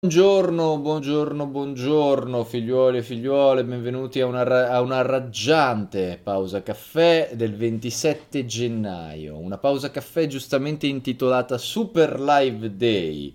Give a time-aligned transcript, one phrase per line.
[0.00, 7.56] Buongiorno, buongiorno, buongiorno figliuoli e figliuole, benvenuti a una, a una raggiante pausa caffè del
[7.56, 13.34] 27 gennaio, una pausa caffè giustamente intitolata Super Live Day.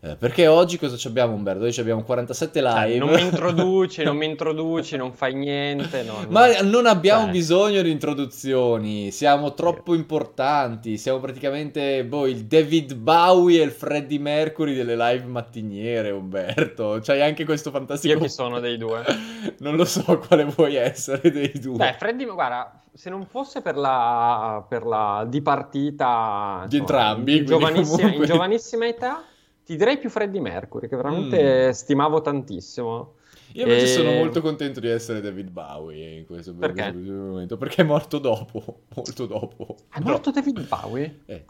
[0.00, 1.64] Eh, perché oggi cosa abbiamo Umberto?
[1.64, 2.98] Oggi abbiamo 47 Cioè, live.
[3.04, 6.04] non mi introduci, non mi introduci, non fai niente.
[6.04, 12.44] non- Ma non abbiamo Cioè, bisogno di introduzioni, siamo troppo importanti, siamo praticamente boh, il
[12.44, 17.00] David Bowie e il Freddie Mercury delle live mattiniere, Umberto.
[17.02, 18.14] C'hai anche questo fantastico...
[18.14, 19.02] Io chi sono dei due?
[19.58, 21.76] Non lo so quale vuoi essere dei due.
[21.76, 27.96] Beh, Freddy, guarda, se non fosse per la, per la dipartita Di entrambi, in, giovanissima,
[27.96, 29.22] comunque- in giovanissima età,
[29.68, 33.16] ti direi più Freddie Mercury, che veramente stimavo tantissimo.
[33.52, 36.90] Io invece E- sono molto contento di essere David Bowie in questo Perché?
[36.92, 39.76] questo momento, perché è morto dopo, molto dopo.
[39.90, 40.06] È No.
[40.06, 41.20] morto David Bowie?
[41.26, 41.44] Eh,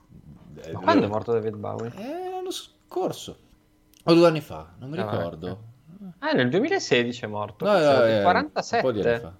[0.63, 1.93] eh, Ma quando è morto David Bowie?
[1.97, 3.39] Eh, l'anno scorso.
[4.03, 5.63] O due anni fa, non mi Ah, ricordo.
[6.19, 7.65] Ah, nel 2016 è morto.
[7.65, 8.87] No, cazzo, no, del eh, 47.
[8.87, 9.37] Un po' di anni fa.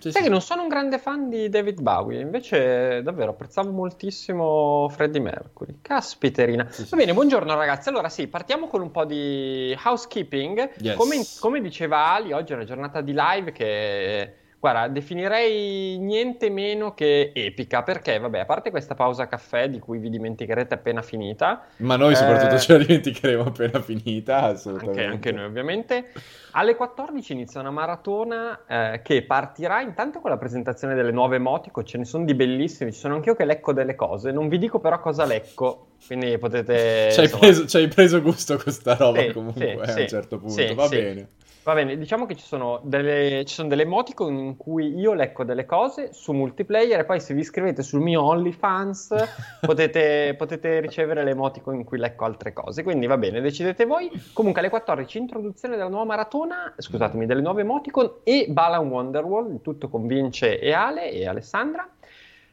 [0.00, 0.26] Sì, Sai sì.
[0.28, 5.76] che non sono un grande fan di David Bowie, invece davvero apprezzavo moltissimo Freddie Mercury.
[5.82, 6.66] Caspiterina.
[6.70, 6.86] Sì.
[6.88, 7.90] Va bene, buongiorno ragazzi.
[7.90, 10.70] Allora sì, partiamo con un po' di housekeeping.
[10.78, 10.96] Yes.
[10.96, 16.94] Come, come diceva Ali, oggi è una giornata di live che, guarda, definirei niente meno
[16.94, 21.66] che epica, perché vabbè, a parte questa pausa caffè di cui vi dimenticherete appena finita,
[21.78, 25.00] Ma noi soprattutto Eh, ce la dimenticheremo appena finita, assolutamente.
[25.02, 26.12] anche, anche noi ovviamente.
[26.52, 31.84] Alle 14 inizia una maratona eh, che partirà intanto con la presentazione delle nuove emoticon,
[31.86, 34.58] ce ne sono di bellissimi, ci sono anche io che lecco delle cose, non vi
[34.58, 37.08] dico però cosa lecco, quindi potete...
[37.12, 40.06] Ci hai, preso, preso gusto con sta roba Sì, comunque sì, eh, a sì, un
[40.06, 41.28] certo punto, va bene.
[41.62, 45.44] Va bene, diciamo che ci sono delle, ci sono delle emoticon in cui io lecco
[45.44, 49.14] delle cose su multiplayer e poi se vi iscrivete sul mio OnlyFans
[49.60, 52.82] potete, potete ricevere le emoticon in cui lecco altre cose.
[52.82, 54.10] Quindi va bene, decidete voi.
[54.32, 59.60] Comunque alle 14 introduzione della nuova maratona, scusatemi, delle nuove emoticon e Balan Wonderworld, il
[59.60, 61.86] tutto con Vince e Ale e Alessandra.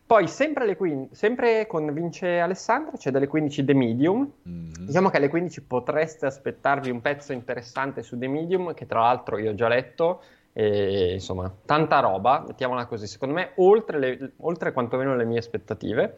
[0.08, 4.86] Poi sempre, 15 sempre con Vince Alessandra c'è dalle 15 The Medium, Mhm.
[4.86, 9.38] Diciamo che alle 15 potreste aspettarvi un pezzo interessante su The Medium, che tra l'altro
[9.38, 10.22] io ho già letto,
[10.54, 16.18] e insomma, tanta roba, mettiamola così, secondo me, oltre, le- oltre quantomeno le mie aspettative.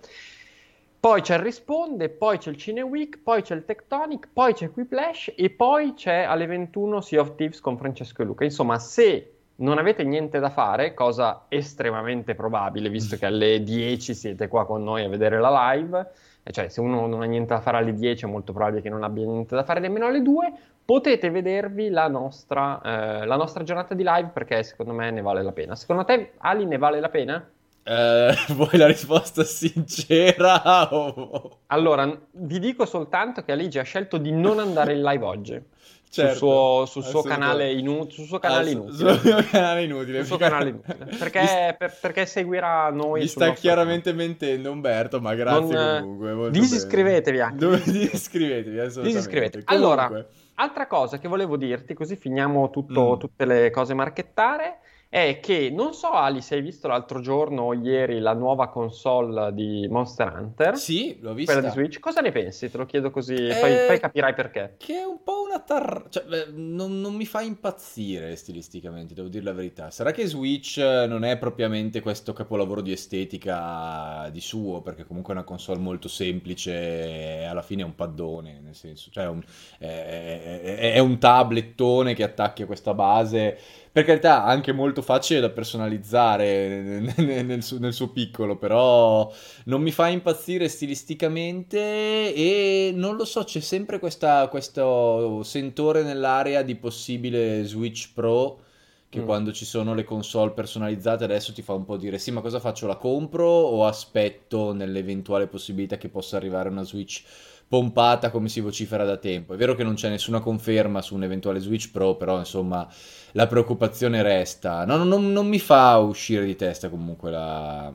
[0.99, 4.69] Poi c'è il Risponde, poi c'è il Cine Week, poi c'è il Tectonic, poi c'è
[4.69, 8.43] Quiplash e poi c'è alle 21 Sea of Thieves con Francesco e Luca.
[8.43, 14.47] Insomma, se non avete niente da fare, cosa estremamente probabile, visto che alle 10 siete
[14.47, 16.11] qua con noi a vedere la live,
[16.51, 19.03] cioè se uno non ha niente da fare alle 10 è molto probabile che non
[19.03, 20.53] abbia niente da fare nemmeno alle 2,
[20.85, 25.43] potete vedervi la nostra, eh, la nostra giornata di live perché secondo me ne vale
[25.43, 25.75] la pena.
[25.75, 27.47] Secondo te, Ali, ne vale la pena?
[27.83, 30.93] Eh, vuoi la risposta sincera?
[30.93, 35.61] o- Allora, vi dico soltanto che Aligi ha scelto di non andare in live oggi.
[36.11, 39.13] Certo, sul suo, sul suo canale, inu- sul suo canale Ah, inutile.
[39.13, 40.23] Sul mio canale inutile.
[40.25, 41.05] Suo canale inutile.
[41.19, 43.19] Perché, per- perché seguirà noi.
[43.21, 46.49] Mi sta chiaramente mentendo Umberto, ma grazie Non, eh, comunque.
[46.51, 47.49] disiscrivetevi bene.
[47.49, 47.57] anche.
[47.63, 49.07] Dove disiscrivetevi, assolutamente.
[49.09, 49.63] Disiscrivetevi.
[49.67, 50.25] Allora,
[50.61, 53.19] Altra cosa che volevo dirti, così finiamo tutto- Mm.
[53.19, 57.73] tutte le cose marchettare, è che non so, Ali, se hai visto l'altro giorno o
[57.73, 61.53] ieri la nuova console di Monster Hunter, Sì, l'ho vista.
[61.53, 61.99] quella di Switch.
[61.99, 62.69] Cosa ne pensi?
[62.69, 64.75] Te lo chiedo così, Eh, poi, poi capirai perché.
[64.77, 66.05] Che è un po' una tar...
[66.09, 69.89] cioè, non, non mi fa impazzire stilisticamente, devo dire la verità.
[69.91, 75.33] Sarà che Switch eh, non è propriamente questo capolavoro di estetica di suo, perché comunque
[75.33, 79.27] è una console molto semplice e alla fine è un paddone, nel senso, cioè è
[79.27, 79.41] un,
[79.79, 83.57] è- è- è un tablettone che attacchi a questa base.
[83.91, 89.31] Per carità, anche molto facile da personalizzare nel, nel suo, nel suo piccolo, però
[89.65, 96.61] non mi fa impazzire stilisticamente e non lo so, c'è sempre questa- questo sentore nell'area
[96.61, 98.61] di possibile Switch Pro
[99.09, 99.25] che Mm.
[99.25, 102.59] quando ci sono le console personalizzate adesso ti fa un po' dire sì, ma cosa
[102.59, 102.85] faccio?
[102.85, 107.23] La compro o aspetto nell'eventuale possibilità che possa arrivare una Switch
[107.69, 109.53] pompata come si vocifera da tempo?
[109.53, 112.87] È vero che non c'è nessuna conferma su un eventuale Switch Pro, però insomma
[113.33, 114.85] la preoccupazione resta.
[114.85, 117.93] No, no, non, non mi fa uscire di testa comunque la,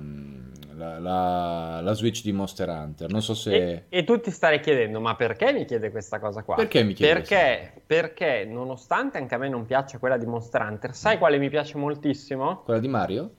[0.77, 3.11] la, la- la Switch di Monster Hunter.
[3.11, 3.55] Non so se...
[3.55, 6.57] E, e tu ti starai chiedendo, ma perché mi chiede questa cosa qua?
[6.57, 10.95] Perché mi chiedi Perché, perché nonostante anche a me non piaccia quella di Monster Hunter,
[10.95, 12.63] sai quale mi piace moltissimo?
[12.63, 13.35] Quella di Mario?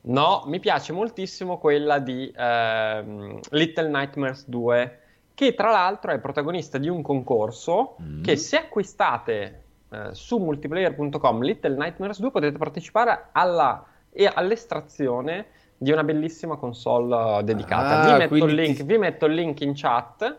[0.00, 4.98] No, mi piace moltissimo quella di ehm, Little Nightmares 2,
[5.38, 8.24] che tra l'altro è protagonista di un concorso Mm.
[8.24, 15.46] che se acquistate eh, su multiplayer.com Little Nightmares 2 potete partecipare alla, e all'estrazione
[15.76, 18.00] di una bellissima console eh, dedicata.
[18.00, 20.38] Ah, vi, metto quindi link, vi metto il link in chat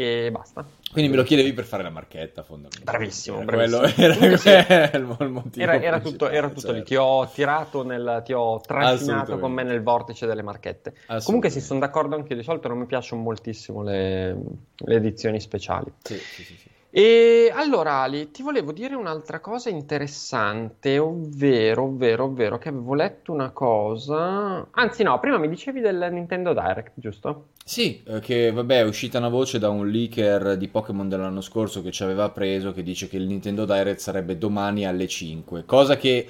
[0.00, 0.66] e basta.
[0.90, 2.90] Quindi me lo chiedevi per fare la marchetta, fondamentalmente.
[2.90, 3.80] Bravissimo, bravissimo.
[3.80, 6.76] Quello era, il, il motivo era, era tutto, era tutto certo.
[6.76, 10.94] lì, ti ho tirato, nel, ti ho trascinato con me nel vortice delle marchette.
[11.24, 15.38] Comunque sì, sono d'accordo anche io, di solito non mi piacciono moltissimo le, le edizioni
[15.38, 15.92] speciali.
[16.02, 16.69] Sì, sì, sì, sì.
[16.92, 23.32] E allora Ali, ti volevo dire un'altra cosa interessante, ovvero, ovvero, ovvero che avevo letto
[23.32, 24.66] una cosa.
[24.72, 27.50] Anzi, no, prima mi dicevi del Nintendo Direct, giusto?
[27.64, 31.80] Sì, eh, che vabbè, è uscita una voce da un leaker di Pokémon dell'anno scorso
[31.80, 35.96] che ci aveva preso che dice che il Nintendo Direct sarebbe domani alle 5, cosa
[35.96, 36.26] che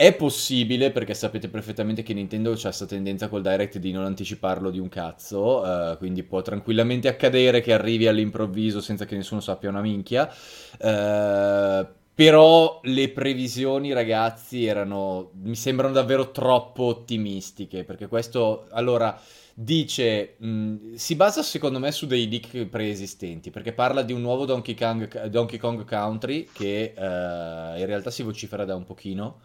[0.00, 4.70] è possibile perché sapete perfettamente che Nintendo c'ha questa tendenza col Direct di non anticiparlo
[4.70, 5.62] di un cazzo,
[5.92, 10.26] eh, quindi può tranquillamente accadere che arrivi all'improvviso senza che nessuno sappia una minchia.
[10.78, 19.20] Eh, però le previsioni, ragazzi, erano mi sembrano davvero troppo ottimistiche perché questo allora
[19.52, 24.46] dice mh, si basa secondo me su dei leak preesistenti perché parla di un nuovo
[24.46, 29.40] Donkey Kong, Donkey Kong Country che eh, in realtà si vocifera da un pochino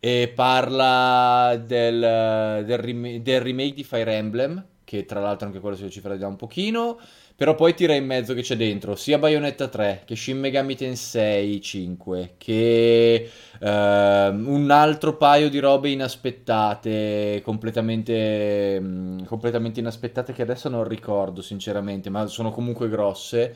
[0.00, 5.76] e parla del, del, rem- del, remake di Fire Emblem, che tra l'altro anche quello
[5.76, 6.98] si vocifera da un pochino,
[7.38, 11.60] però poi tira in mezzo che c'è dentro sia Bayonetta 3, che Shin Megami Tensei
[11.60, 13.30] 5, che
[13.60, 18.82] uh, un altro paio di robe inaspettate, completamente,
[19.26, 23.54] completamente inaspettate che adesso non ricordo sinceramente, ma sono comunque grosse.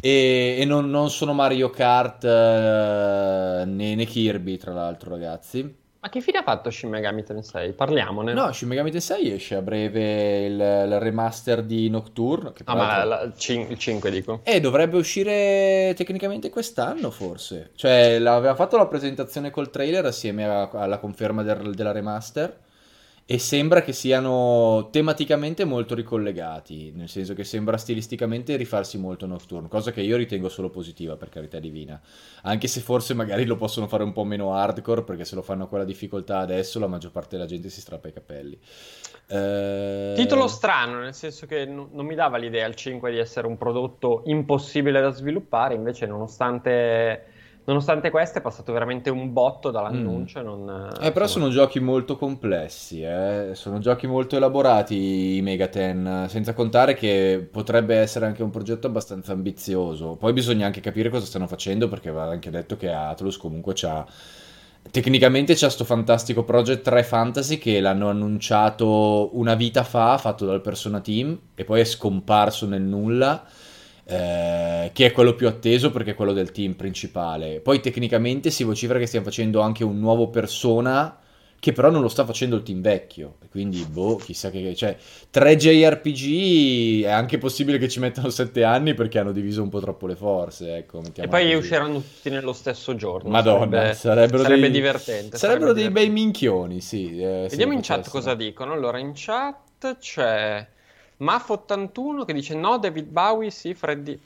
[0.00, 5.78] E, e non, non, sono Mario Kart uh, né, né, Kirby, tra l'altro, ragazzi.
[6.02, 7.74] Ma che fine ha fatto Shin Megami Tensei?
[7.74, 8.32] Parliamone.
[8.32, 12.54] No, Shin Megami Tensei esce a breve il, il remaster di Nocturne.
[12.64, 14.40] ah, ma la, il 5 dico.
[14.42, 17.72] E dovrebbe uscire tecnicamente quest'anno, forse.
[17.74, 22.56] Cioè, aveva fatto la presentazione col trailer assieme a, alla conferma del, della remaster.
[23.30, 29.68] E sembra che siano tematicamente molto ricollegati, nel senso che sembra stilisticamente rifarsi molto Nocturne,
[29.68, 32.00] cosa che io ritengo solo positiva, per carità divina.
[32.42, 35.62] Anche se forse magari lo possono fare un po' meno hardcore, perché se lo fanno
[35.62, 38.58] a quella difficoltà adesso la maggior parte della gente si strappa i capelli.
[39.28, 40.12] Eh...
[40.16, 43.56] Titolo strano, nel senso che non, non mi dava l'idea al 5 di essere un
[43.56, 47.38] prodotto impossibile da sviluppare, invece nonostante...
[47.64, 50.40] Nonostante questo è passato veramente un botto dall'annuncio.
[50.40, 50.44] Mm.
[50.44, 53.50] Non, eh, però sono giochi molto complessi, eh?
[53.52, 59.32] sono giochi molto elaborati i Megaten, senza contare che potrebbe essere anche un progetto abbastanza
[59.32, 60.16] ambizioso.
[60.16, 64.06] Poi bisogna anche capire cosa stanno facendo perché va anche detto che Atlus comunque c'ha...
[64.90, 70.62] Tecnicamente c'è sto fantastico Project 3 Fantasy che l'hanno annunciato una vita fa, fatto dal
[70.62, 73.44] Persona Team, e poi è scomparso nel nulla.
[74.10, 77.60] Eh, che è quello più atteso perché è quello del team principale.
[77.60, 81.18] Poi tecnicamente si vocifera che stiamo facendo anche un nuovo persona
[81.60, 83.36] che però non lo sta facendo il team vecchio.
[83.50, 84.74] Quindi, boh, chissà che...
[84.74, 84.96] Cioè,
[85.28, 89.78] 3 JRPG è anche possibile che ci mettano 7 anni perché hanno diviso un po'
[89.78, 91.02] troppo le forze, ecco.
[91.14, 91.54] E poi così.
[91.54, 93.28] usciranno tutti nello stesso giorno.
[93.28, 94.70] Madonna, sarebbe, sarebbero sarebbe dei...
[94.70, 95.36] divertente.
[95.36, 95.92] Sarebbero sarebbe dei divertente.
[95.92, 97.20] bei minchioni, sì.
[97.20, 98.72] Eh, Vediamo in chat cosa dicono.
[98.72, 100.66] Allora, in chat c'è...
[101.20, 104.18] Maf81 che dice no, David Bowie, sì, Freddy...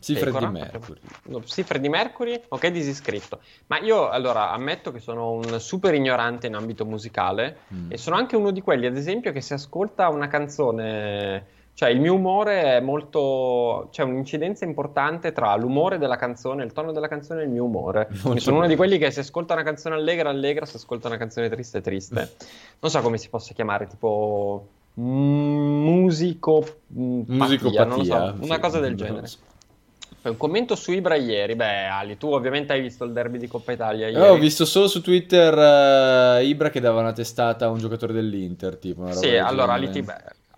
[0.00, 1.00] Sì, Freddie Mercury.
[1.24, 3.40] No, sì, Freddie Mercury, ok, disiscritto.
[3.66, 7.92] Ma io allora ammetto che sono un super ignorante in ambito musicale mm.
[7.92, 11.44] e sono anche uno di quelli, ad esempio, che si ascolta una canzone,
[11.74, 16.92] cioè il mio umore è molto, c'è un'incidenza importante tra l'umore della canzone, il tono
[16.92, 18.08] della canzone e il mio umore.
[18.22, 21.18] Quindi sono uno di quelli che si ascolta una canzone allegra, allegra, si ascolta una
[21.18, 22.36] canzone triste, triste.
[22.80, 29.28] Non so come si possa chiamare, tipo musico musicopatia, so, una cosa del genere.
[30.22, 31.54] Un commento su Ibra ieri.
[31.54, 34.22] Beh, Ali, tu ovviamente hai visto il derby di Coppa Italia ieri.
[34.22, 38.12] Eh, ho visto solo su Twitter uh, Ibra che dava una testata a un giocatore
[38.12, 38.76] dell'Inter.
[38.76, 40.12] Tipo, sì, allora litig-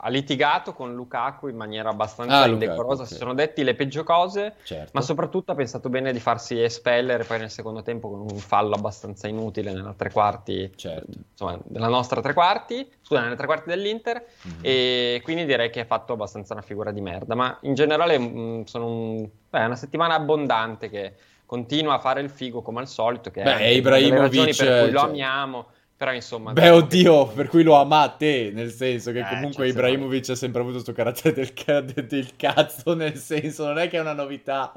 [0.05, 3.05] ha litigato con Lukaku in maniera abbastanza Ah, indecorosa.
[3.05, 3.19] Si sì.
[3.21, 4.91] sono detti le peggio cose, Certo.
[4.95, 8.75] ma soprattutto ha pensato bene di farsi espellere poi nel secondo tempo con un fallo
[8.75, 11.07] abbastanza inutile nella tre quarti, Certo.
[11.31, 14.25] insomma, della nostra tre quarti, scusa, nelle tre quarti dell'Inter.
[14.43, 14.59] Mhm.
[14.63, 17.37] E quindi direi che ha fatto abbastanza una figura di merda.
[17.37, 21.15] Ma in generale mh, sono un- beh, una settimana abbondante che
[21.47, 23.31] continua a fare il figo come al solito.
[23.31, 25.67] Che Beh, è Ibrahimovic, per cui lo cioè- amiamo.
[25.97, 29.65] Però insomma, Beh, diciamo che- oddio, per cui lo amate, nel senso che Eh, comunque
[29.65, 33.97] cioè, Ibrahimovic ha sempre avuto questo carattere del, del cazzo, nel senso, non è che
[33.97, 34.71] è una novità,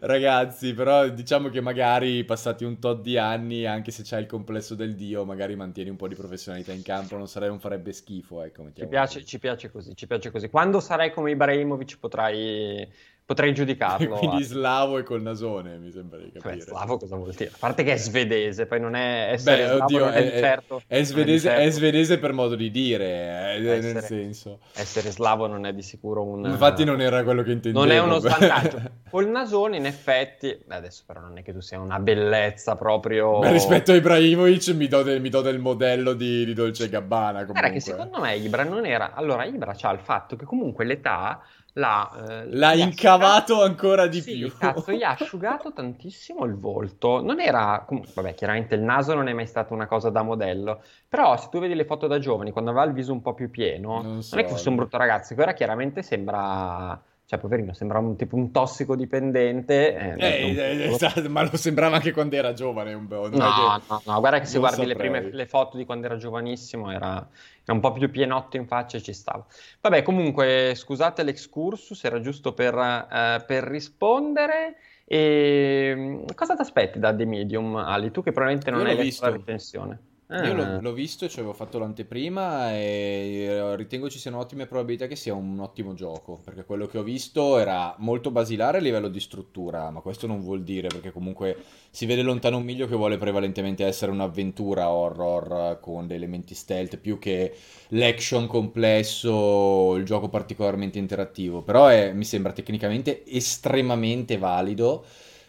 [0.00, 4.74] ragazzi, però diciamo che magari passati un tot di anni, anche se c'hai il complesso
[4.74, 8.42] del dio, magari mantieni un po' di professionalità in campo, non, sarebbe, non farebbe schifo,
[8.42, 8.70] ecco.
[8.74, 10.48] Ci piace, ci piace così, ci piace così.
[10.50, 12.86] Quando sarai come Ibrahimovic potrai,
[13.24, 14.16] potrei giudicarlo.
[14.18, 14.46] Quindi a...
[14.46, 16.56] slavo e col nasone, mi sembra di capire.
[16.56, 17.50] Beh, slavo cosa vuol dire?
[17.52, 20.82] A parte che è svedese, poi non è essere Beh, slavo oddio, è, è, certo,
[20.86, 24.58] è, svedese, non è certo- svedese per modo di dire, eh, nel essere, senso.
[24.74, 26.44] essere slavo non è di sicuro un...
[26.44, 27.84] Infatti non era quello che intendevo.
[27.84, 28.82] Non è uno svantaggio.
[29.10, 33.38] Col nasone, in effetti, adesso però non è che tu sia una bellezza proprio...
[33.38, 37.40] Beh, rispetto a Ibrahimovic mi do, del, mi do del modello di, di Dolce Gabbana.
[37.40, 37.60] Comunque.
[37.60, 39.14] Era che secondo me Ibra non era...
[39.14, 41.40] Allora, Ibra c'ha il fatto che comunque l'età
[41.74, 42.42] l'ha...
[42.42, 44.56] eh, L'ha incavato ancora di Sì, più.
[44.56, 47.22] cazzo, gli ha asciugato tantissimo il volto.
[47.22, 50.82] Non era, com- vabbè, chiaramente il naso non è mai stata una cosa da modello,
[51.08, 53.50] però se tu vedi le foto da giovani, quando aveva il viso un po' più
[53.50, 57.38] pieno, Non non, so, è che fosse un brutto ragazzo, che ora chiaramente sembra, cioè,
[57.38, 59.94] poverino, sembra un tipo un tossicodipendente.
[59.96, 63.28] eh, Eh, eh, esatto, ma lo sembrava anche quando era giovane un po'.
[63.30, 65.10] No, che- no, no, guarda che se non guardi le saprei.
[65.10, 67.14] prime le foto di quando era giovanissimo era,
[67.62, 69.46] era un po' più pienotto in faccia e ci stava.
[69.80, 74.76] Vabbè, comunque, scusate l'excursus, era giusto per, eh, per rispondere.
[75.06, 78.10] E mm, cosa ti aspetti da The Medium, Ali?
[78.10, 79.24] Tu che probabilmente non Io hai visto.
[79.24, 79.98] la recensione.
[80.38, 80.54] Io Ah.
[80.54, 85.16] l'ho, l'ho visto, ci avevo fatto l'anteprima e eh, ritengo ci siano ottime probabilità che
[85.16, 89.20] sia un ottimo gioco, perché quello che ho visto era molto basilare a livello di
[89.20, 91.56] struttura, ma questo non vuol dire, perché comunque
[91.88, 96.96] si vede lontano un miglio che vuole prevalentemente essere un'avventura horror con dei elementi stealth
[96.98, 97.54] più che
[97.90, 105.04] l'action complesso, il gioco particolarmente interattivo, però è- mi sembra tecnicamente estremamente valido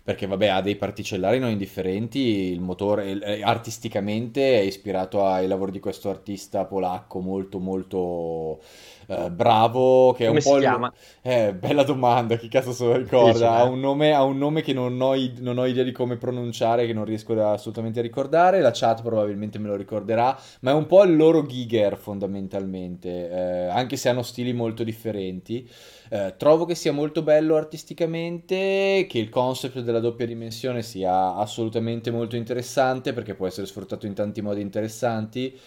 [0.05, 2.19] perché vabbè ha dei particellari non indifferenti,
[2.51, 8.59] il motore eh, artisticamente è ispirato ai lavori di questo artista polacco molto molto
[9.07, 10.91] eh, bravo, che è Come un si po' il-?
[11.24, 13.53] Eh, bella domanda, chi cazzo se lo ricorda?
[13.53, 13.67] Ha eh.
[13.67, 16.93] un nome, ha un nome che non ho, non ho idea di come pronunciare, che
[16.93, 20.85] non riesco da- assolutamente a ricordare, la chat probabilmente me lo ricorderà, ma è un
[20.85, 25.67] po' il loro Giger fondamentalmente, eh, anche se hanno stili molto differenti.
[26.09, 32.12] Eh, trovo che sia molto bello artisticamente, che il concept della doppia dimensione sia assolutamente
[32.12, 35.57] molto interessante perché può essere sfruttato in tanti modi interessanti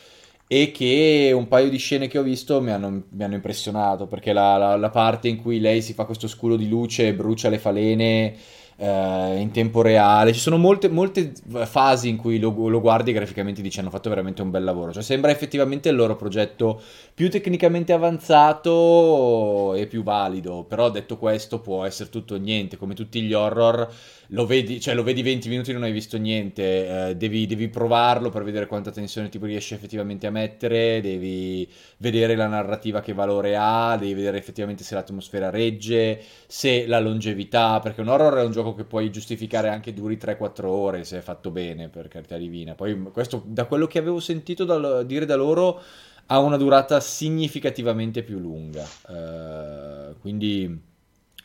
[0.47, 4.33] e che un paio di scene che ho visto mi hanno, mi hanno impressionato perché
[4.33, 7.49] la, la- la parte in cui lei si fa questo scudo di luce e brucia
[7.51, 8.35] le falene
[8.81, 11.33] eh, in tempo reale, ci sono molte, molte
[11.65, 14.93] fasi in cui lo, lo guardi e graficamente dici hanno fatto veramente un bel lavoro,
[14.93, 16.81] cioè sembra effettivamente il loro progetto
[17.13, 23.21] più tecnicamente avanzato e più valido, però detto questo può essere tutto niente, come tutti
[23.21, 23.93] gli horror,
[24.33, 27.69] lo vedi, cioè lo vedi 20 minuti e non hai visto niente, eh, devi, devi
[27.69, 31.67] provarlo per vedere quanta tensione ti riesci effettivamente a mettere, devi
[31.99, 37.81] vedere la narrativa che valore ha, devi vedere effettivamente se l'atmosfera regge, se la longevità,
[37.81, 41.21] perché un horror è un gioco che puoi giustificare anche duri 3-4 ore se è
[41.23, 42.75] fatto bene, per carità divina.
[42.75, 45.81] Poi questo, da quello che avevo sentito dal- dire da loro,
[46.27, 48.85] ha una durata significativamente più lunga.
[49.09, 50.81] Eh, quindi,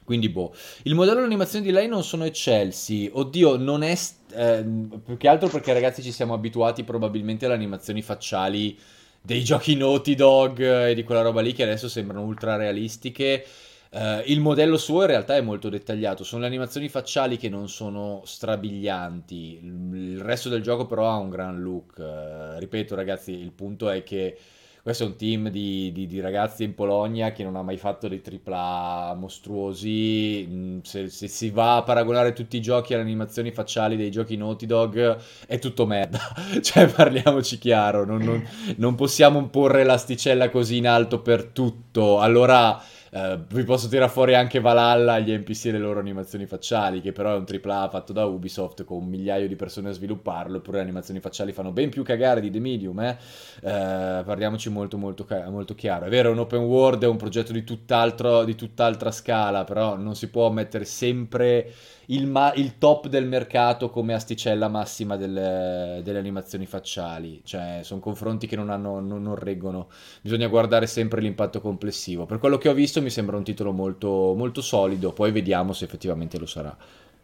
[0.04, 0.54] quindi, boh.
[0.84, 3.10] Il modello e l'animazione di lei non sono eccelsi.
[3.12, 3.96] Oddio, non è.
[3.96, 4.64] st- eh,
[5.04, 8.78] più che altro perché, ragazzi, ci siamo abituati probabilmente alle animazioni facciali
[9.22, 13.46] dei giochi Naughty Dog e di quella roba lì che adesso sembrano ultra realistiche.
[13.92, 17.70] Eh, il modello suo in realtà è molto dettagliato, sono le animazioni facciali che non
[17.70, 19.60] sono strabilianti,
[19.94, 22.00] il resto del gioco però ha un gran look.
[22.00, 24.38] Eh, ripeto ragazzi, il punto è che
[24.84, 28.10] questo è un team di, di- di ragazzi in Polonia che non ha mai fatto
[28.10, 30.46] dei AAA mostruosi.
[30.50, 34.36] Mm, Se, se si va a paragonare tutti i giochi alle animazioni facciali dei giochi
[34.36, 36.20] Naughty Dog, è tutto merda.
[36.62, 38.46] Cioè, parliamoci chiaro, non, non-
[38.78, 42.20] non possiamo porre l'asticella così in alto per tutto.
[42.20, 42.82] Allora,
[43.16, 47.12] eh, vi posso tirare fuori anche Valhalla, gli NPC e le loro animazioni facciali, che
[47.12, 50.78] però è un AAA fatto da Ubisoft con un migliaio di persone a svilupparlo, eppure
[50.78, 53.18] le animazioni facciali fanno ben più cagare di The Medium, eh.
[53.62, 56.06] Eh, parliamoci molto, molto, molto chiaro.
[56.06, 59.96] È vero, è un open world, è un progetto di tutt'altro, di tutt'altra scala, però
[59.96, 61.72] non si può mettere sempre
[62.08, 67.42] il, ma- il top del mercato come asticella massima delle, delle animazioni facciali.
[67.44, 69.90] Cioè, sono confronti che non, hanno, non, non reggono.
[70.22, 72.26] Bisogna guardare sempre l'impatto complessivo.
[72.26, 75.86] Per quello che ho visto mi sembra un titolo molto, molto solido, poi vediamo se
[75.86, 76.76] effettivamente lo sarà.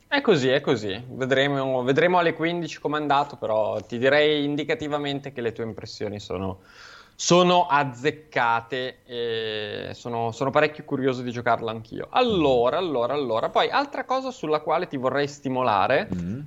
[0.07, 1.03] È così, è così.
[1.07, 6.19] Vedremo, vedremo alle 15 come è andato, però ti direi indicativamente che le tue impressioni
[6.19, 6.61] sono,
[7.15, 12.07] sono azzeccate e sono, sono parecchio curioso di giocarla anch'io.
[12.09, 13.49] Allora, allora, allora.
[13.49, 16.39] Poi, altra cosa sulla quale ti vorrei stimolare Mm.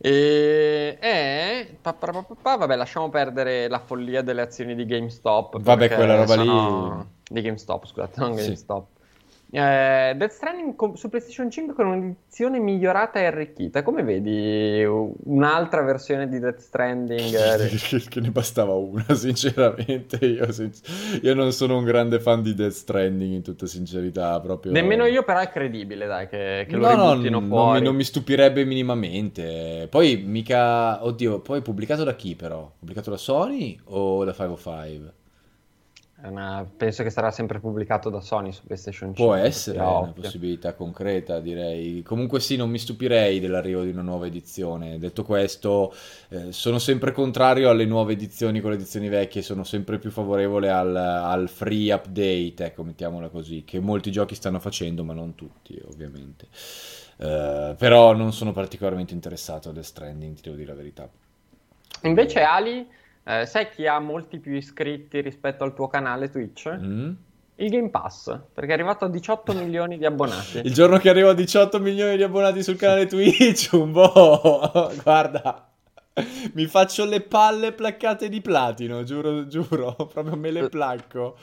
[0.00, 1.68] e- è...
[1.82, 5.58] pa- pa- pa- Vabbè, lasciamo perdere la follia delle azioni di GameStop.
[5.60, 8.44] Vabbè, quella roba lì- sono- Di GameStop, scusate, non Sì.
[8.44, 8.86] GameStop.
[9.50, 13.82] Eh, Death Stranding con, su PlayStation 5 con un'edizione migliorata e arricchita.
[13.82, 17.32] Come vedi un'altra versione di Death Stranding?
[17.88, 20.16] che, che ne bastava una, sinceramente.
[20.26, 20.46] Io,
[21.22, 24.38] io, non sono un grande fan di Death Stranding, in tutta sincerità.
[24.40, 24.70] Proprio...
[24.72, 27.70] Nemmeno io, però è credibile, dai, che, che no, lo ributtino no, fuori.
[27.70, 29.86] Non mi, non mi stupirebbe minimamente.
[29.88, 31.02] Poi mica...
[31.02, 32.70] Oddio, poi pubblicato da chi però?
[32.78, 35.17] Pubblicato da Sony o da 505?
[36.20, 36.68] Una...
[36.76, 39.24] penso che sarà sempre pubblicato da Sony su PlayStation 5.
[39.24, 40.22] Può essere una ovvio.
[40.22, 42.02] possibilità concreta, direi.
[42.02, 44.98] Comunque sì, non mi stupirei dell'arrivo di una nuova edizione.
[44.98, 45.94] Detto questo,
[46.30, 50.70] eh, sono sempre contrario alle nuove edizioni con le edizioni vecchie, sono sempre più favorevole
[50.70, 55.80] al, al, free update, ecco, mettiamola così, che molti giochi stanno facendo, ma non tutti,
[55.88, 56.48] ovviamente.
[57.18, 61.08] Uh, però non sono particolarmente interessato a Death Stranding, ti devo dire la verità.
[62.02, 62.86] Invece Ali
[63.28, 66.74] eh, sai chi ha molti più iscritti rispetto al tuo canale Twitch?
[66.74, 67.10] Mm.
[67.56, 70.60] Il Game Pass, perché è arrivato a 18 milioni di abbonati.
[70.64, 74.70] Il giorno che arrivo a 18 milioni di abbonati sul canale Twitch, un po',
[75.02, 75.68] guarda,
[76.54, 81.36] mi faccio le palle placcate di platino, giuro, giuro, proprio me le placco.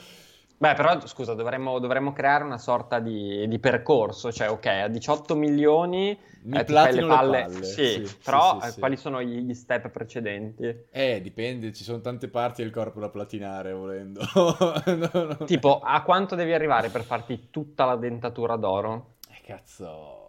[0.58, 5.36] Beh, però scusa, dovremmo, dovremmo creare una sorta di, di, percorso, cioè ok, a 18
[5.36, 7.64] milioni mi eh, fai le palle, le palle.
[7.64, 10.86] Sì, sì però sì, sì, quali sono gli, step precedenti?
[10.92, 14.22] Eh, dipende, ci sono tante parti del corpo da platinare volendo.
[14.34, 15.46] no, no.
[15.46, 19.16] Tipo, a quanto devi arrivare per farti tutta la dentatura d'oro?
[19.30, 20.25] Eh, cazzo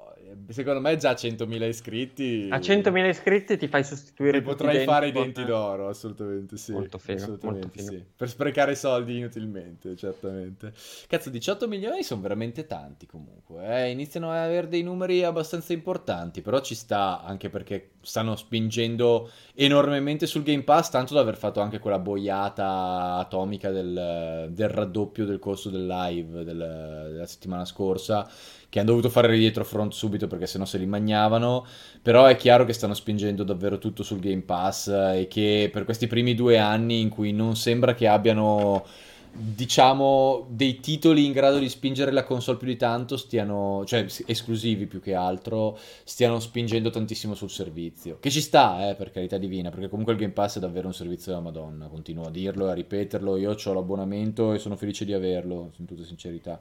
[0.48, 2.48] secondo me già a 100.000 iscritti.
[2.50, 4.38] A 100.000 iscritti ti fai sostituire.
[4.38, 6.72] Ti potrai fare i denti d'oro, assolutamente sì.
[6.72, 7.18] Molto figo.
[7.18, 7.92] Assolutamente molto figo.
[7.92, 8.04] sì.
[8.16, 10.72] Per sprecare soldi inutilmente, certamente.
[11.06, 13.84] Cazzo, 18 milioni sono veramente tanti comunque.
[13.84, 13.90] Eh.
[13.90, 20.26] Iniziano ad avere dei numeri abbastanza importanti, però ci sta anche perché stanno spingendo enormemente
[20.26, 25.38] sul Game Pass, tanto da aver fatto anche quella boiata atomica del, del raddoppio del
[25.38, 28.28] costo del live del, della settimana scorsa
[28.76, 31.64] che hanno dovuto fare dietro front subito perché sennò se li magnavano,
[32.02, 36.06] però è chiaro che stanno spingendo davvero tutto sul Game Pass e che per questi
[36.06, 38.84] primi due anni in cui non sembra che abbiano
[39.32, 44.86] diciamo dei titoli in grado di spingere la console più di tanto stiano cioè esclusivi
[44.86, 48.18] più che altro stiano spingendo tantissimo sul servizio.
[48.20, 50.94] Che ci sta eh, per carità divina perché comunque il Game Pass è davvero un
[50.94, 53.38] servizio della Madonna continuo a dirlo e a ripeterlo.
[53.38, 56.60] Io ho l'abbonamento e sono felice di averlo in tutta sincerità.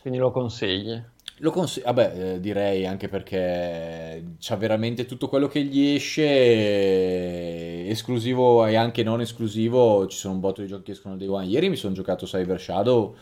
[0.00, 1.00] Quindi lo consigli
[1.40, 7.86] lo consiglio, vabbè, eh, direi anche perché c'ha veramente tutto quello che gli esce, eh,
[7.88, 11.46] esclusivo e anche non esclusivo, ci sono un botto di giochi che escono dei one.
[11.46, 13.14] Ieri mi sono giocato Cyber Shadow.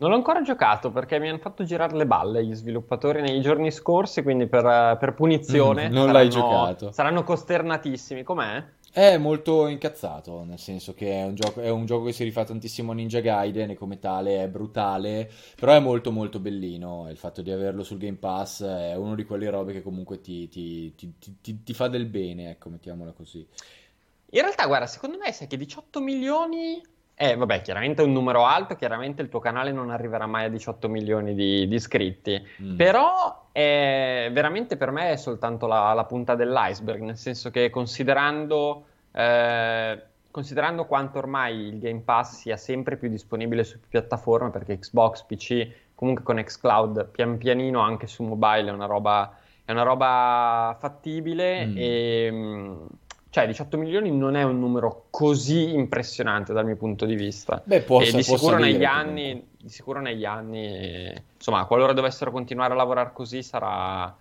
[0.00, 3.72] Non l'ho ancora giocato perché mi hanno fatto girare le balle gli sviluppatori nei giorni
[3.72, 5.88] scorsi, quindi per, per punizione.
[5.88, 6.92] Mm, non saranno, l'hai giocato.
[6.92, 8.22] Saranno costernatissimi.
[8.22, 8.62] Com'è?
[8.98, 12.42] È molto incazzato, nel senso che è un, gioco, è un gioco che si rifà
[12.42, 17.08] tantissimo a Ninja Gaiden e come tale è brutale, però è molto molto bellino.
[17.08, 20.48] Il fatto di averlo sul Game Pass è una di quelle robe che comunque ti,
[20.48, 23.46] ti, ti, ti fa del bene, ecco, mettiamola così.
[24.30, 26.82] In realtà, guarda, secondo me sai che 18 milioni
[27.20, 30.48] eh, vabbè, chiaramente è un numero alto, chiaramente il tuo canale non arriverà mai a
[30.48, 32.76] 18 milioni di, di iscritti, mm.
[32.76, 38.84] però è, veramente per me è soltanto la, la, punta dell'iceberg, nel senso che considerando,
[39.18, 45.24] eh, considerando quanto ormai il Game Pass sia sempre più disponibile su piattaforme, perché Xbox,
[45.24, 50.76] PC, comunque con Xcloud, pian pianino anche su mobile è una roba, è una roba
[50.78, 51.74] fattibile mm.
[51.76, 52.86] e mm,
[53.30, 57.60] cioè 18 milioni non è un numero così impressionante dal mio punto di vista.
[57.64, 62.72] Beh, posso, e di sicuro, negli anni, di sicuro negli anni, insomma, qualora dovessero continuare
[62.74, 64.14] a lavorare così sarà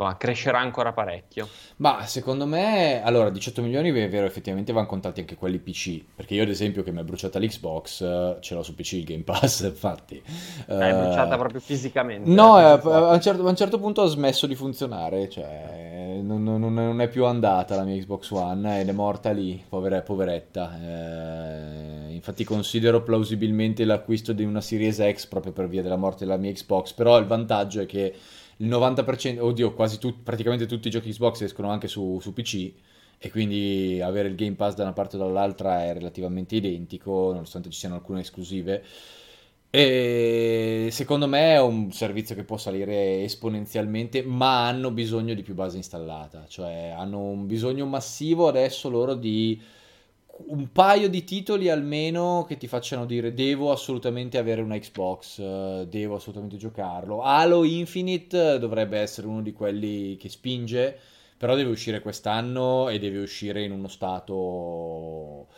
[0.00, 1.48] insomma, crescerà ancora parecchio.
[1.76, 6.34] Ma secondo me, allora, 18 milioni è vero, effettivamente vanno contati anche quelli PC, perché
[6.34, 9.22] io ad esempio che mi è bruciata l'Xbox, eh, ce l'ho su PC il Game
[9.22, 10.20] Pass, infatti.
[10.66, 12.28] È uh, bruciata proprio fisicamente.
[12.30, 16.42] No, eh, a, un certo, a, un certo, punto ha smesso di funzionare, cioè non,
[16.42, 20.78] non, non, è più andata la mia Xbox One ed è morta lì, povera, poveretta.
[20.82, 26.36] Eh, infatti considero plausibilmente l'acquisto di una Series X proprio per via della morte della
[26.36, 28.14] mia Xbox, però il vantaggio è che
[28.60, 32.72] il 90%, oddio, quasi tut, praticamente tutti i giochi Xbox escono anche su, su, PC
[33.18, 37.70] e quindi avere il Game Pass da una parte o dall'altra è relativamente identico, nonostante
[37.70, 38.82] ci siano alcune esclusive.
[39.72, 45.54] E secondo me è un servizio che può salire esponenzialmente, ma hanno bisogno di più
[45.54, 49.60] base installata, cioè hanno un bisogno massivo adesso loro di
[50.48, 55.84] un paio di titoli almeno che ti facciano dire devo assolutamente avere una Xbox, uh,
[55.86, 57.22] devo assolutamente giocarlo.
[57.22, 60.98] Halo Infinite dovrebbe essere uno di quelli che spinge,
[61.36, 65.48] però deve uscire quest'anno e deve uscire in uno stato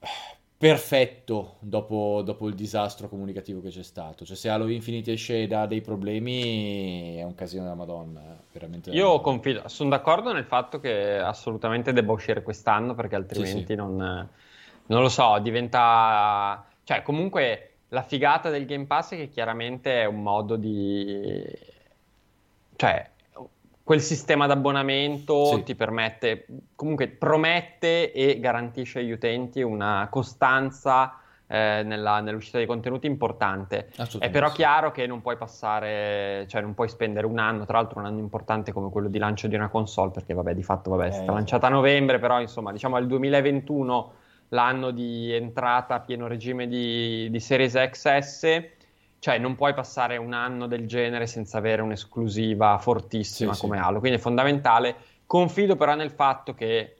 [0.00, 4.26] eh, perfetto dopo, dopo, il disastro comunicativo che c'è stato.
[4.26, 8.20] Cioè, se Halo Infinite esce da dei problemi, è un casino della Madonna.
[8.20, 13.58] Eh, veramente Io confido, sono d'accordo nel fatto che assolutamente debba uscire quest'anno, perché altrimenti
[13.60, 13.74] sì, sì.
[13.74, 14.28] Non,
[14.84, 16.62] non lo so, diventa.
[16.84, 21.42] Cioè, comunque la figata del Game Pass è che chiaramente è un modo di.
[22.76, 23.10] Cioè,
[23.90, 25.62] quel sistema d'abbonamento sì.
[25.64, 33.08] ti permette, comunque promette e garantisce agli utenti una costanza eh, nella, nell'uscita dei contenuti
[33.08, 33.88] importante.
[34.20, 37.98] È però chiaro che non puoi passare, cioè non puoi spendere un anno, tra l'altro
[37.98, 41.08] un anno importante come quello di lancio di una console, perché vabbè, di fatto vabbè,
[41.08, 41.34] è stata eh.
[41.34, 44.12] lanciata a novembre, però insomma, diciamo al 2021
[44.50, 48.78] l'anno di entrata a pieno regime di, di Series XS
[49.20, 53.82] cioè non puoi passare un anno del genere senza avere un'esclusiva fortissima sì, come sì.
[53.84, 54.96] Halo, quindi è fondamentale.
[55.26, 56.96] Confido però nel fatto che,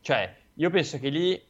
[0.00, 1.40] cioè, io penso che lì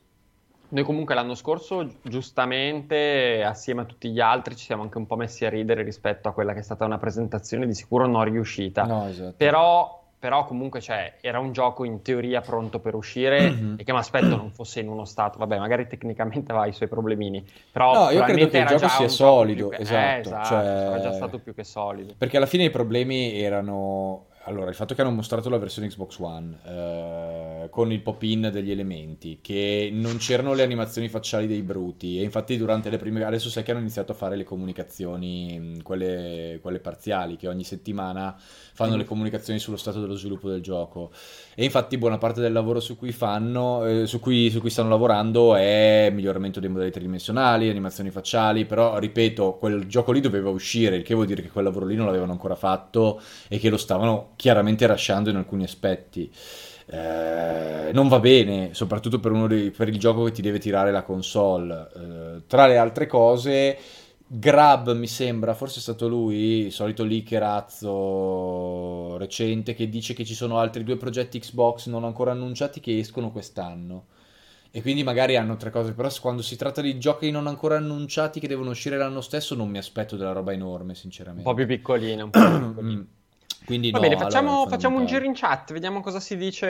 [0.73, 5.17] noi comunque l'anno scorso, giustamente, assieme a tutti gli altri, ci siamo anche un po'
[5.17, 8.85] messi a ridere rispetto a quella che è stata una presentazione di sicuro non riuscita.
[8.85, 9.35] No, esatto.
[9.37, 13.75] Però però comunque cioè, era un gioco in teoria pronto per uscire mm-hmm.
[13.79, 16.89] e che mi aspetto non fosse in uno stato, vabbè magari tecnicamente aveva i suoi
[16.89, 19.79] problemini, però no, io credo che il gioco sia solido, che...
[19.79, 20.59] esatto, eh, esatto cioè...
[20.59, 22.13] era già stato più che solido.
[22.19, 26.19] Perché alla fine i problemi erano allora, il fatto che hanno mostrato la versione Xbox
[26.19, 32.19] One eh, con il pop-in degli elementi, che non c'erano le animazioni facciali dei bruti,
[32.19, 36.59] e infatti durante le prime adesso sai che hanno iniziato a fare le comunicazioni, quelle,
[36.63, 38.35] quelle parziali, che ogni settimana
[38.73, 38.99] fanno mm.
[38.99, 41.11] le comunicazioni sullo stato dello sviluppo del gioco.
[41.55, 44.89] E infatti buona parte del lavoro su cui, fanno, eh, su cui, su cui stanno
[44.89, 50.97] lavorando è miglioramento dei modelli tridimensionali, animazioni facciali, però ripeto, quel gioco lì doveva uscire,
[50.97, 53.77] il che vuol dire che quel lavoro lì non l'avevano ancora fatto e che lo
[53.77, 56.33] stavano chiaramente rasciando in alcuni aspetti.
[56.87, 61.03] Eh, non va bene, soprattutto per, dei, per, il gioco che ti deve tirare la
[61.03, 61.89] console.
[61.95, 63.77] Eh, tra le altre cose,
[64.27, 67.99] Grab mi sembra, forse è stato lui, il solito leakerazzo
[69.19, 73.31] recente, che dice che ci sono altri due progetti Xbox non ancora annunciati che escono
[73.31, 74.07] quest'anno.
[74.71, 78.41] E quindi magari hanno tre cose, però quando si tratta di giochi non ancora annunciati
[78.41, 81.47] che devono uscire l'anno stesso non mi aspetto della roba enorme, sinceramente.
[81.47, 83.19] Un po' più piccolina, un po' più piccolina.
[83.71, 86.67] Quindi Va no, bene, facciamo, allora, facciamo un giro in chat, vediamo cosa si dice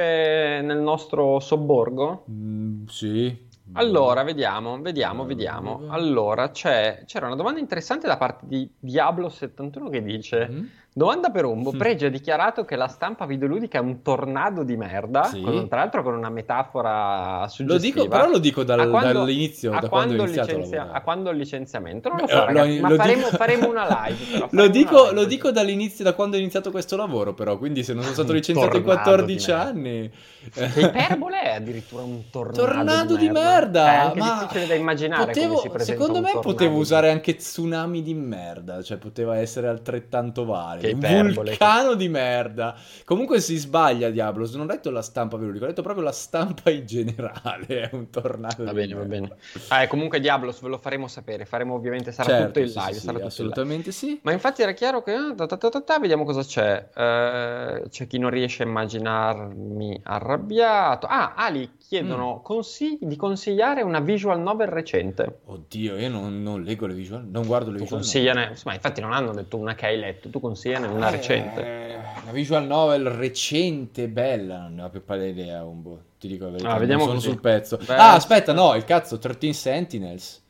[0.63, 2.27] nel nostro sobborgo.
[2.31, 3.49] Mm, sì.
[3.73, 5.85] Allora, vediamo, vediamo, vediamo.
[5.89, 10.49] Allora, c'era una domanda interessante da parte di Diablo71 che dice...
[10.51, 11.71] Mm-hmm Domanda per Umbo.
[11.71, 15.41] Pregio ha dichiarato che la stampa videoludica è un tornado di merda, sì.
[15.41, 17.75] con, tra l'altro con una metafora suggestiva.
[17.75, 21.37] Lo dico, però lo dico dal, quando, dall'inizio, da quando, quando licenzia, A quando il
[21.37, 22.09] licenziamento?
[22.09, 23.37] Non lo so, Beh, ragazzi, lo, ma lo faremo, dico...
[23.37, 24.25] faremo, una live.
[24.33, 27.85] Però, lo, dico, live lo dico, dall'inizio, da quando ho iniziato questo lavoro, però, quindi
[27.85, 30.11] se non sono stato licenziato in 14 anni...
[30.53, 33.93] Che iperbole è addirittura un tornado, tornado di, merda.
[33.93, 38.83] È anche ma difficile da immaginare potevo, Secondo me potevo usare anche tsunami di merda,
[38.83, 42.77] cioè poteva essere altrettanto valido che vulcano di merda.
[43.05, 46.71] Comunque si sbaglia Diablo, non ho detto la stampa verulica, ho detto proprio la stampa
[46.71, 48.65] in generale, è un tornado.
[48.65, 49.37] Va bene, va bene.
[49.69, 52.93] Ah, comunque Diablos ve lo faremo sapere, faremo ovviamente, sarà certo, tutto in live.
[52.95, 54.19] Sì, sarà assolutamente sì.
[54.23, 55.15] Ma infatti era chiaro che...
[55.37, 56.89] Ta ta ta vediamo cosa c'è.
[56.95, 61.07] Uh, c'è chi non riesce a immaginarmi arrabbiato.
[61.07, 62.45] Ah, Ali, chiedono mm.
[62.45, 65.41] consigli, di consigliare una visual novel recente.
[65.47, 68.59] Oddio, io non, non leggo le visual, non guardo le tu visual consigliane, novel.
[68.65, 72.01] Ma infatti non hanno detto una che hai letto, tu consigliane una eh, recente.
[72.23, 76.03] Una visual novel recente, bella, non ne ho più pallida idea, Umbo.
[76.21, 77.77] Ti dico la verità, ah, vediamo sono sul pezzo.
[77.77, 80.45] Beh, ah, aspetta, no, il cazzo, 13 Sentinels.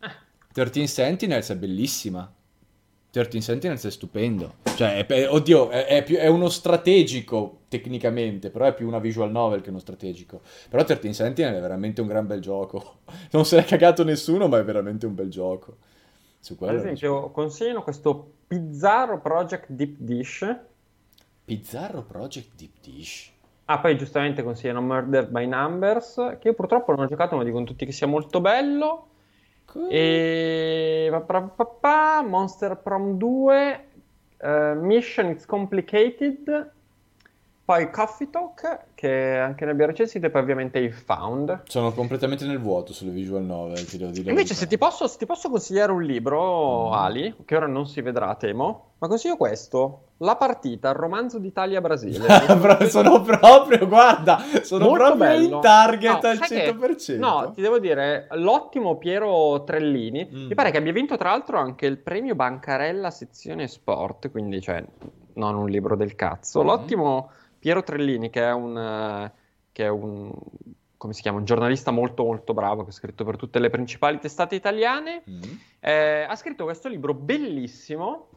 [0.00, 0.10] Eh.
[0.52, 2.32] 13 Sentinels è bellissima.
[3.14, 4.54] 13 Sentinels è stupendo.
[4.64, 9.30] Cioè, è, oddio, è, è, più, è, uno strategico tecnicamente, però è più una visual
[9.30, 10.40] novel che uno strategico.
[10.68, 13.02] Però 13 Sentinels è veramente un gran bel gioco.
[13.30, 15.76] Non se l'è cagato nessuno, ma è veramente un bel gioco.
[16.40, 20.56] Su quello Ad esempio, consigliano questo Pizzarro Project Deep Dish.
[21.44, 23.30] Pizzarro Project Deep Dish?
[23.66, 27.64] Ah, poi giustamente consigliano Murder by Numbers, che io purtroppo non ho giocato, ma dicono
[27.64, 29.06] tutti che sia molto bello.
[29.90, 31.08] E
[32.22, 33.80] Monster Prom 2, uh,
[34.38, 36.70] eh, Mission It's Complicated,
[37.64, 41.62] poi Coffee Talk, che anche ne abbiamo recensito, e poi ovviamente il Found.
[41.64, 44.28] Sono completamente nel vuoto sulle visual novel, ti devo dire.
[44.28, 46.92] Invece, se ti, posso, se ti, posso, consigliare un libro, mm.
[46.92, 50.08] Ali, che ora non si vedrà, temo, ma consiglio questo.
[50.18, 52.28] La partita, il romanzo d'Italia-Brasile.
[52.88, 55.54] sono proprio, guarda, sono Molto proprio bello.
[55.54, 56.96] in target no, al 100%.
[56.96, 60.46] Che, no, ti devo dire, l'ottimo Piero Trellini, mm.
[60.48, 64.84] mi pare che abbia vinto tra l'altro anche il premio Bancarella sezione sport, quindi cioè
[65.34, 66.62] non un libro del cazzo.
[66.62, 66.66] Mm.
[66.66, 67.30] L'ottimo
[67.64, 69.30] Piero Trellini, che è un,
[69.72, 70.30] che è un
[70.98, 74.18] come si chiama, un giornalista molto molto bravo che ha scritto per tutte le principali
[74.18, 75.22] testate italiane.
[75.26, 75.42] Mm.
[75.80, 78.28] Eh, ha scritto questo libro bellissimo,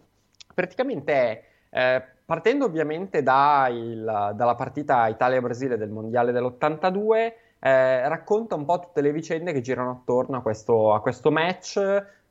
[0.54, 8.56] praticamente è, eh, partendo ovviamente da il, dalla partita Italia-Brasile del Mondiale dell'82, eh, racconta
[8.56, 11.82] un po' tutte le vicende che girano attorno a questo, a questo match,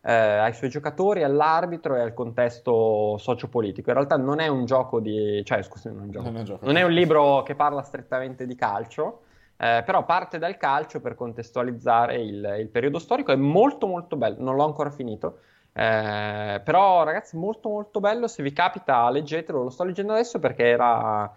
[0.08, 3.90] eh, ai suoi giocatori, all'arbitro e al contesto sociopolitico.
[3.90, 5.42] In realtà non è un gioco di...
[5.44, 6.30] cioè scusi, non è un, gioco.
[6.30, 6.64] Non è gioco.
[6.64, 9.22] Non è un libro che parla strettamente di calcio,
[9.56, 14.36] eh, però parte dal calcio per contestualizzare il, il, periodo storico, è molto molto bello,
[14.38, 15.38] non l'ho ancora finito,
[15.72, 20.66] eh, però ragazzi molto molto bello, se vi capita leggetelo, lo sto leggendo adesso perché
[20.66, 21.28] era,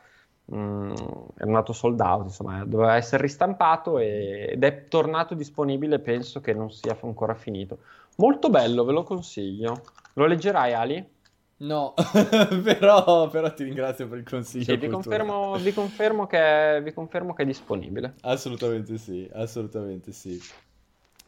[0.53, 0.93] mm,
[1.37, 6.53] era nato sold out, insomma doveva essere ristampato e, ed è tornato disponibile, penso che
[6.53, 7.79] non sia ancora finito.
[8.17, 9.81] Molto bello, ve lo consiglio.
[10.13, 11.17] Lo leggerai Ali?
[11.59, 11.93] No,
[12.63, 14.63] però, però, ti ringrazio per il consiglio.
[14.63, 18.15] Sì, vi confermo, vi, confermo che, vi confermo, che, è disponibile.
[18.21, 20.39] Assolutamente sì, assolutamente sì.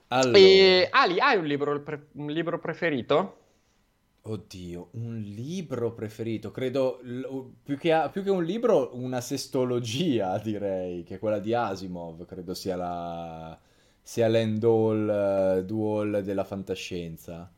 [0.08, 0.38] Allora...
[0.38, 3.38] E, Ali, hai un libro, pre- un libro preferito?
[4.24, 7.26] Oddio, un libro preferito, credo l-
[7.64, 12.54] più, che, più, che, un libro, una sestologia direi, che è quella di Asimov, credo
[12.54, 13.60] sia la
[14.02, 17.52] sia l'end all, uh, do all della fantascienza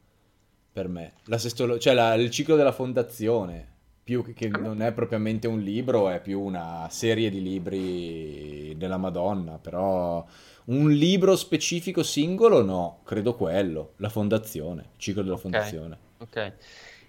[0.72, 1.14] per me.
[1.26, 3.72] La sestolo- cioè la, il ciclo della fondazione,
[4.04, 8.98] più che, che non è propriamente un libro, è più una serie di libri della
[8.98, 10.26] Madonna, però
[10.66, 15.98] un libro specifico singolo no, credo quello, la fondazione, il ciclo della fondazione.
[16.18, 16.54] Ok.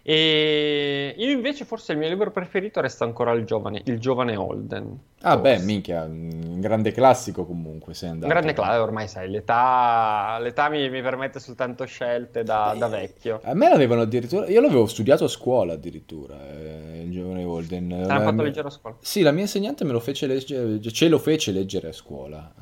[0.07, 4.99] E io invece forse il mio libro preferito resta ancora il giovane, il giovane Holden.
[5.23, 5.57] Ah forse.
[5.57, 8.27] beh, minchia, un grande classico comunque sei andato.
[8.27, 12.89] Un grande classico, ormai sai, l'età, l'età mi, mi, permette soltanto scelte da, beh, da,
[12.89, 13.41] vecchio.
[13.45, 17.89] A me l'avevano addirittura, io l'avevo studiato a scuola addirittura, eh, il giovane Holden.
[17.89, 18.97] Te l'hanno fatto leggere a scuola?
[19.01, 22.53] Sì, la mia insegnante me lo fece leggere, ce lo fece leggere a scuola.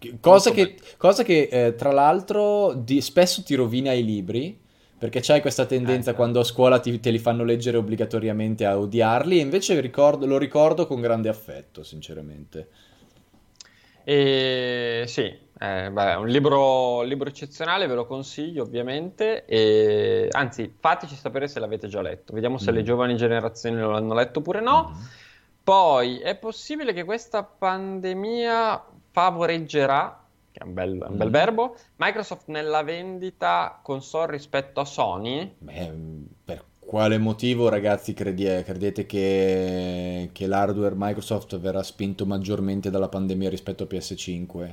[0.00, 4.61] Eh, cosa, che, cosa che, eh, tra l'altro di, spesso ti rovina i libri
[5.02, 8.78] perché c'hai questa tendenza eh, quando a scuola ti, te li fanno leggere obbligatoriamente a
[8.78, 12.68] odiarli, e invece ricordo, lo ricordo con grande affetto, sinceramente.
[14.04, 15.22] E, sì,
[15.58, 21.58] eh, beh, un libro, libro, eccezionale, ve lo consiglio ovviamente, e, anzi fateci sapere se
[21.58, 22.74] l'avete già letto, vediamo se mm.
[22.74, 24.94] le giovani generazioni lo hanno letto oppure no.
[24.94, 25.02] Mm.
[25.64, 30.21] Poi è possibile che questa pandemia favoreggerà
[30.62, 31.32] è un bel, un bel mm.
[31.32, 31.76] verbo.
[31.96, 35.54] Microsoft nella vendita console rispetto a Sony.
[35.58, 35.92] Beh,
[36.44, 43.48] per quale motivo, ragazzi, credi- credete che, che l'hardware Microsoft verrà spinto maggiormente dalla pandemia
[43.48, 44.70] rispetto a PS5?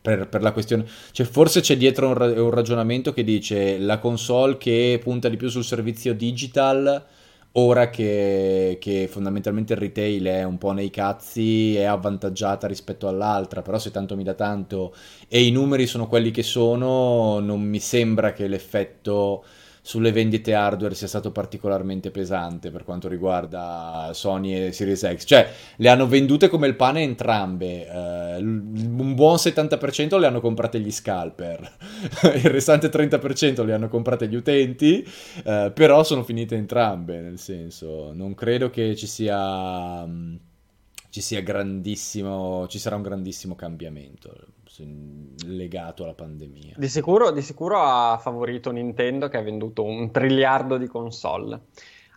[0.00, 3.98] Per, per, la questione, cioè forse c'è dietro un, ra- un, ragionamento che dice la
[3.98, 7.04] console che punta di più sul servizio digital
[7.52, 13.62] ora che, che, fondamentalmente il retail è un po' nei cazzi, è avvantaggiata rispetto all'altra,
[13.62, 14.94] però se tanto mi dà tanto
[15.28, 19.44] e i numeri sono quelli che sono, non mi sembra che l'effetto
[19.88, 25.24] sulle vendite hardware sia stato particolarmente pesante per quanto riguarda Sony e Series X.
[25.24, 27.88] Cioè, le hanno vendute come il pane entrambe.
[27.90, 31.72] Uh, un buon 70% le hanno comprate gli scalper,
[32.36, 35.02] il restante 30% le hanno comprate gli utenti,
[35.44, 40.02] uh, però sono finite entrambe, nel senso, non credo che ci sia...
[40.02, 40.38] Um,
[41.10, 44.30] ci sia grandissimo, ci sarà un grandissimo cambiamento
[45.46, 46.74] legato alla pandemia.
[46.76, 51.60] Di sicuro, di sicuro ha favorito Nintendo che ha venduto un triliardo di console.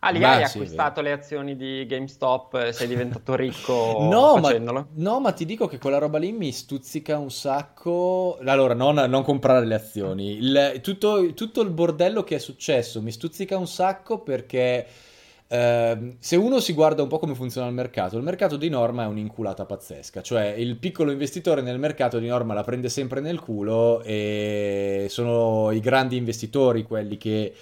[0.03, 4.79] Ali, Beh, hai sì, acquistato le azioni di GameStop, sei diventato ricco no, facendolo?
[4.79, 8.39] Ma, no, ma ti dico che quella roba lì mi stuzzica un sacco.
[8.43, 10.37] Allora, non, non comprare le azioni.
[10.37, 14.87] Il, tutto, tutto il bordello che è successo mi stuzzica un sacco perché
[15.51, 19.03] Uh, se uno si guarda un po' come funziona il mercato, il mercato di norma
[19.03, 23.41] è un'inculata pazzesca, cioè il piccolo investitore nel mercato di norma la prende sempre nel
[23.41, 27.53] culo e sono i grandi investitori quelli che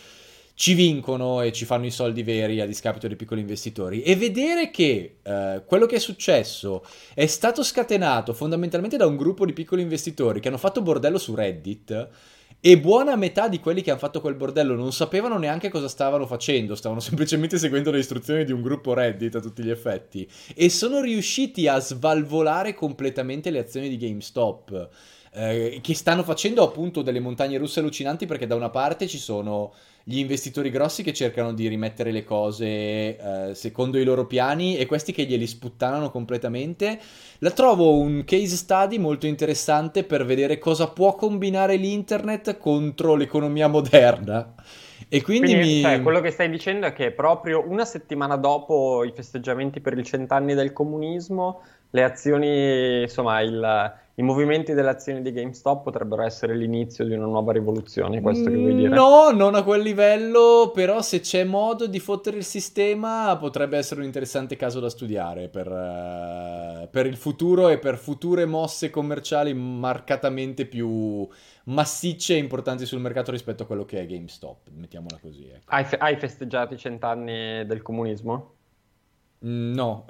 [0.53, 4.03] ci vincono e ci fanno i soldi veri a discapito dei piccoli investitori.
[4.03, 9.47] E vedere che uh, quello che è successo è stato scatenato fondamentalmente da un gruppo
[9.47, 12.09] di piccoli investitori che hanno fatto bordello su Reddit
[12.61, 16.25] e buona metà di quelli che hanno fatto quel bordello non sapevano neanche cosa stavano
[16.25, 20.29] facendo, stavano semplicemente seguendo le istruzioni di un gruppo Reddit a tutti gli effetti.
[20.53, 24.89] E sono riusciti a svalvolare completamente le azioni di GameStop.
[25.31, 29.71] Eh, che stanno facendo appunto delle montagne russe allucinanti perché da una parte ci sono
[30.03, 34.87] gli investitori grossi che cercano di rimettere le cose eh, secondo i loro piani e
[34.87, 36.99] questi che glieli sputtanano completamente.
[37.39, 43.67] La trovo un case study molto interessante per vedere cosa può combinare l'internet contro l'economia
[43.67, 44.55] moderna.
[45.07, 45.81] E quindi, Quindi, mi...
[45.81, 50.03] cioè, quello che stai dicendo è che proprio una settimana dopo i festeggiamenti per il
[50.03, 51.61] cent'anni del comunismo,
[51.91, 57.25] le azioni, insomma, il, i movimenti delle azioni di GameStop potrebbero essere l'inizio di una
[57.25, 58.93] nuova rivoluzione, questo che vuoi dire?
[58.93, 64.01] No, non a quel livello, però se c'è modo di fottere il sistema potrebbe essere
[64.01, 69.53] un interessante caso da studiare per, eh, per il futuro e per future mosse commerciali
[69.53, 71.25] marcatamente più
[71.65, 75.47] massicce e importanti sul mercato rispetto a quello che è GameStop, mettiamola così.
[75.47, 75.63] Ecco.
[75.67, 78.55] Hai, fe- hai festeggiato i cent'anni del comunismo?
[79.41, 80.03] No.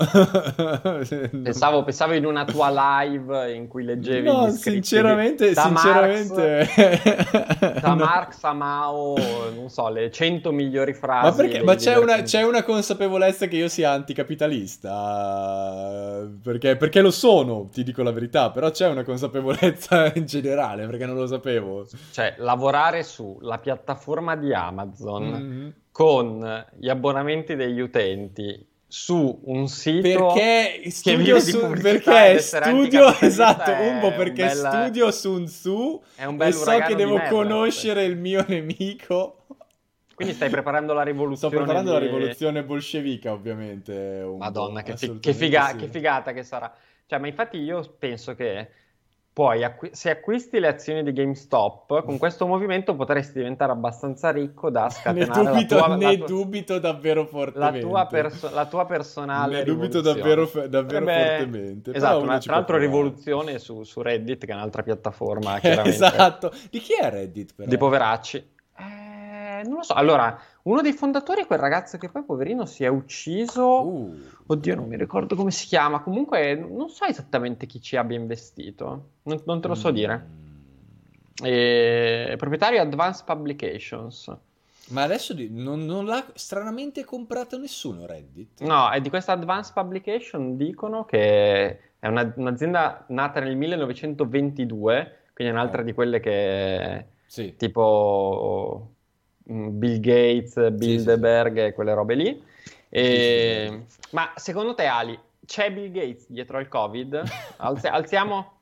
[1.43, 2.71] Pensavo, pensavo in una tua
[3.03, 6.67] live in cui leggevi No, sinceramente, da sinceramente...
[6.75, 7.95] Marx, da no.
[8.05, 9.15] Marx a Mao,
[9.53, 11.29] non so, le 100 migliori frasi.
[11.29, 16.27] Ma, perché, ma c'è, una, c'è una consapevolezza che io sia anticapitalista?
[16.41, 21.05] Perché, perché lo sono, ti dico la verità, però c'è una consapevolezza in generale, perché
[21.05, 21.85] non lo sapevo.
[22.11, 25.73] Cioè, lavorare sulla piattaforma di Amazon Mhm.
[25.91, 30.01] con gli abbonamenti degli utenti su un sito
[30.33, 36.37] Perché studio, su, perché studio esatto, un perché bel- studio Sun Tzu è un e
[36.37, 39.45] bel so uragano che devo merda, conoscere il mio nemico.
[40.15, 44.25] Quindi stai preparando la Sto rivoluzione preparando la di- rivoluzione bolscevica, ovviamente.
[44.37, 45.75] Madonna, che, fi- che figa- sì.
[45.77, 46.73] che figata che sarà.
[47.05, 48.69] Cioè, ma infatti io penso che
[49.39, 54.69] poi acqui- se acquisti le azioni di GameStop, con questo movimento potresti diventare abbastanza ricco
[54.69, 57.79] da Ne scatenare dubito, la tua, ne la tua- dubito davvero la fortemente.
[57.79, 61.91] tua perso- la tua personale Ne dubito davvero, davvero Potrebbe- fortemente.
[61.91, 66.51] però Esatto, ci tra l'altro rivoluzione su, su Reddit, che è un'altra piattaforma chiaramente esatto.
[66.69, 67.53] Di chi è Reddit?
[67.55, 67.69] Però?
[67.69, 68.37] di poveracci.
[68.77, 69.93] Eh, non lo so.
[69.93, 73.85] Allora, uno dei fondatori è quel ragazzo che poi, poverino, si è ucciso.
[73.85, 76.01] Uh, Oddio, non mi ricordo come si chiama.
[76.01, 79.11] Comunque, non so esattamente chi ci abbia investito.
[79.23, 79.93] Non, non te lo so mm.
[79.93, 80.27] dire.
[81.41, 82.35] E...
[82.37, 84.35] Proprietario Advanced Publications.
[84.89, 88.61] Ma adesso non, non l'ha stranamente comprato nessuno Reddit?
[88.61, 95.53] No, e di questa Advanced Publication dicono che è una- un'azienda nata nel 1922, quindi
[95.53, 97.55] è un'altra di quelle che Sì.
[97.55, 98.95] tipo
[99.51, 100.71] Bill Gates, sì, sì.
[100.71, 102.43] Bilderberg e quelle robe lì.
[102.89, 104.05] E- Sì, sì.
[104.11, 107.21] Ma secondo te, Ali, c'è Bill Gates dietro al Covid?
[107.57, 108.53] Alzi- alziamo?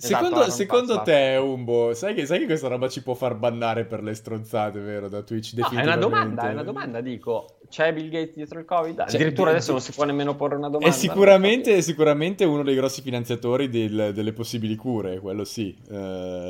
[0.00, 4.04] Esatto, Secondo, te, Umbo, sai che, sai che questa roba ci può far bannare per
[4.04, 5.08] le stronzate, vero?
[5.08, 7.58] Da Twitch No, è una domanda, è una domanda, dico.
[7.68, 8.96] C'è Bill Gates dietro il Covid?
[8.96, 10.94] Cioè, Addirittura di- adesso non si può nemmeno porre una domanda.
[10.94, 15.76] È sicuramente, è sicuramente uno dei grossi finanziatori del- delle possibili cure, quello sì.
[15.90, 15.94] Eh,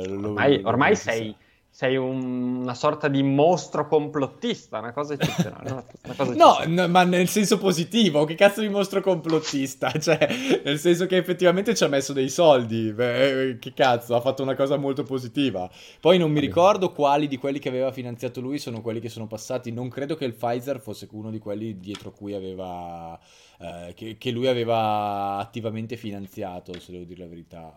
[0.07, 1.35] Ormai, lo- ormai lo si sa.
[1.79, 5.71] Sei, un- una sorta di mostro complottista, una cosa eccezionale.
[5.71, 6.67] una- una cosa No, eccezionale.
[6.81, 9.89] no, ma nel senso positivo, che cazzo di mostro complottista?
[9.97, 10.27] Cioè,
[10.65, 14.55] nel senso che effettivamente ci ha messo dei soldi, beh, che cazzo, ha fatto una
[14.55, 15.69] cosa molto positiva.
[16.01, 19.27] Poi non mi ricordo quali di quelli che aveva finanziato lui sono quelli che sono
[19.27, 23.17] passati, non credo che il Pfizer fosse uno di quelli dietro cui aveva,
[23.59, 27.75] eh, che, che lui aveva attivamente finanziato, se devo dire la verità.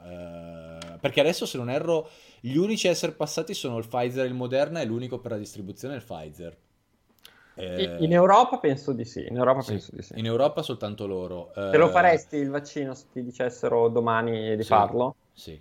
[0.95, 2.09] Eh, perché adesso, se non erro,
[2.41, 5.39] gli unici a essere passati sono il Pfizer e il Moderna e l'unico per la
[5.39, 6.57] distribuzione è il Pfizer.
[7.57, 10.15] Eh, In Europa penso di sì, in Europa sì, penso di sì.
[10.15, 11.53] In Europa soltanto loro.
[11.69, 14.65] Te lo Eh, faresti il vaccino se ti dicessero domani di Sì.
[14.65, 15.17] farlo?
[15.35, 15.61] Sì.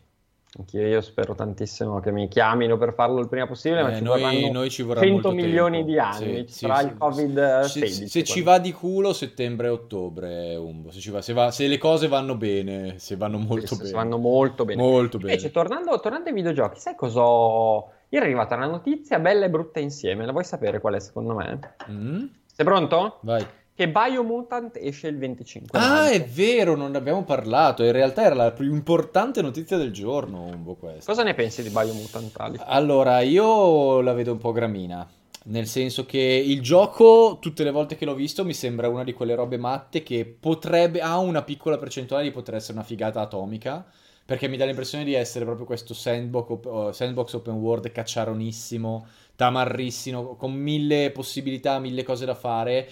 [0.58, 4.04] Anch'io io spero tantissimo che mi chiamino per farlo il prima possibile, ma Eh, ci
[4.04, 5.92] noi, noi ci vorrà 100 molto milioni tempo.
[5.92, 6.86] di anni, Sì, ci sì, sarà sì.
[6.88, 8.08] il Covid Se, 16.
[8.10, 10.92] se ci va di culo, settembre e ottobre, Umbo.
[10.92, 13.88] Se, ci va- se va- se le cose vanno bene, se vanno molto bene.
[13.88, 14.82] se vanno molto bene.
[14.82, 15.32] Molto bene.
[15.32, 17.90] Invece, tornando, tornando ai videogiochi, sai cosa ho...
[18.10, 21.34] Ieri è arrivata una notizia bella e brutta insieme, la vuoi sapere qual è secondo
[21.34, 21.60] me?
[21.90, 22.24] Mm?
[22.54, 23.20] Sei pronto?
[23.22, 23.46] Vai.
[23.74, 27.84] Che Biomutant esce il 25 Ah, è vero, non ne abbiamo parlato.
[27.84, 31.12] In realtà era la più importante notizia del giorno, Umbo, questa.
[31.12, 32.60] Cosa ne pensi di Biomutant, Ali?
[32.66, 35.08] Allora, io la vedo un po' gramina.
[35.44, 39.14] Nel senso che il gioco, tutte le volte che l'ho visto, mi sembra una di
[39.14, 43.84] quelle robe matte che potrebbe, ha una piccola percentuale di poter essere una figata atomica.
[44.24, 50.36] Perché mi dà l'impressione di essere proprio questo sandbox, oh, sandbox open world cacciaronissimo, tamarrissimo,
[50.36, 52.88] con mille possibilità, mille cose da fare.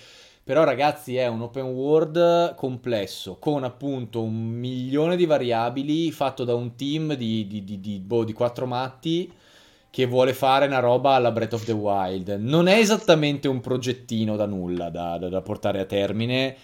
[0.49, 6.55] Però, ragazzi, è un open world complesso, con appunto un milione di variabili, fatto da
[6.55, 9.31] un team di, di, di, di, boh, di quattro matti
[9.91, 12.29] che vuole fare una roba alla Breath of the Wild.
[12.39, 16.55] Non è esattamente un progettino da nulla da, da- da portare a termine.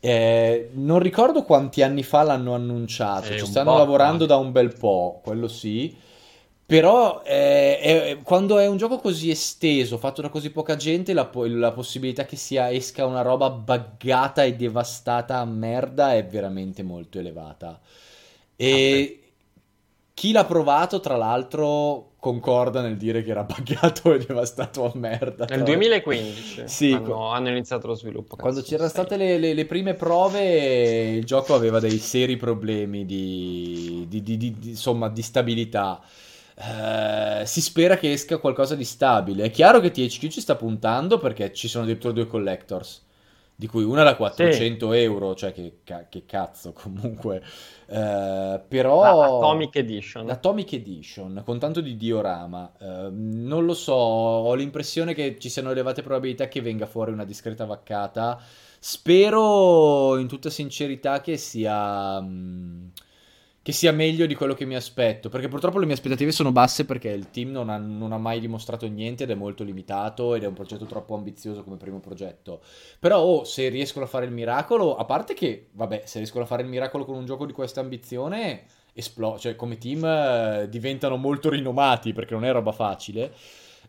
[0.00, 3.28] Eh, non ricordo quanti anni fa l'hanno annunciato.
[3.28, 4.26] È Ci stanno lavorando eh.
[4.26, 5.96] da un bel po', quello sì.
[6.70, 11.28] Però eh, è- quando è un gioco così esteso, fatto da così poca gente, la,
[11.32, 17.18] la possibilità che sia esca una roba buggata e devastata a merda è veramente molto
[17.18, 17.80] elevata.
[18.54, 19.20] E
[20.14, 25.46] chi l'ha provato, tra l'altro, concorda nel dire che era buggato e devastato a merda.
[25.46, 28.36] Nel 2015 sì, hanno, hanno, iniziato lo sviluppo.
[28.36, 34.04] Quando c'erano state le, le, le, prime prove, il gioco aveva dei seri problemi di,
[34.06, 36.00] di, di, di insomma, di stabilità.
[36.60, 39.44] Uh, si spera che esca qualcosa di stabile.
[39.44, 43.02] È chiaro che THQ ci sta puntando perché ci sono addirittura due collectors
[43.60, 44.98] di cui una da 400 sì.
[44.98, 47.42] euro, cioè che, che cazzo comunque.
[47.86, 49.02] Uh, però...
[49.38, 50.24] Atomic Edition.
[50.24, 52.72] L'Atomic Edition, con tanto di diorama.
[52.78, 57.26] Uh, non lo so, ho l'impressione che ci siano elevate probabilità che venga fuori una
[57.26, 58.40] discreta vaccata.
[58.78, 62.18] Spero in tutta sincerità che sia...
[62.18, 62.90] Um,
[63.62, 66.86] che sia meglio di quello che mi aspetto, perché purtroppo le mie aspettative sono basse
[66.86, 70.44] perché il team non ha, non ha, mai dimostrato niente ed è molto limitato ed
[70.44, 72.62] è un progetto troppo ambizioso come primo progetto.
[72.98, 76.46] Però oh, se riescono a fare il miracolo, a parte che, vabbè, se riescono a
[76.46, 81.16] fare il miracolo con un gioco di questa ambizione, esplo- cioè come team eh, diventano
[81.16, 83.34] molto rinomati perché non è roba facile.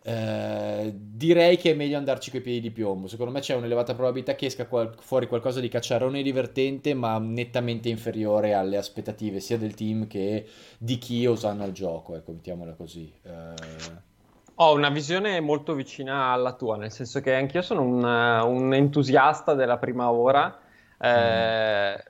[0.04, 3.08] Eh, direi che è meglio andarci coi piedi di piombo.
[3.08, 7.20] Secondo me c'è un'elevata probabilità che esca qual- fuori qualcosa di cacciarone e divertente, ma
[7.20, 10.48] nettamente inferiore alle aspettative sia del team che
[10.78, 12.16] di chi osanna il gioco.
[12.16, 13.14] Ecco, mettiamola così.
[13.22, 14.10] Eh...
[14.56, 19.54] Ho una visione molto vicina alla tua, nel senso che anch'io sono un, un entusiasta
[19.54, 20.60] della prima ora.
[21.00, 22.10] Eh, mm.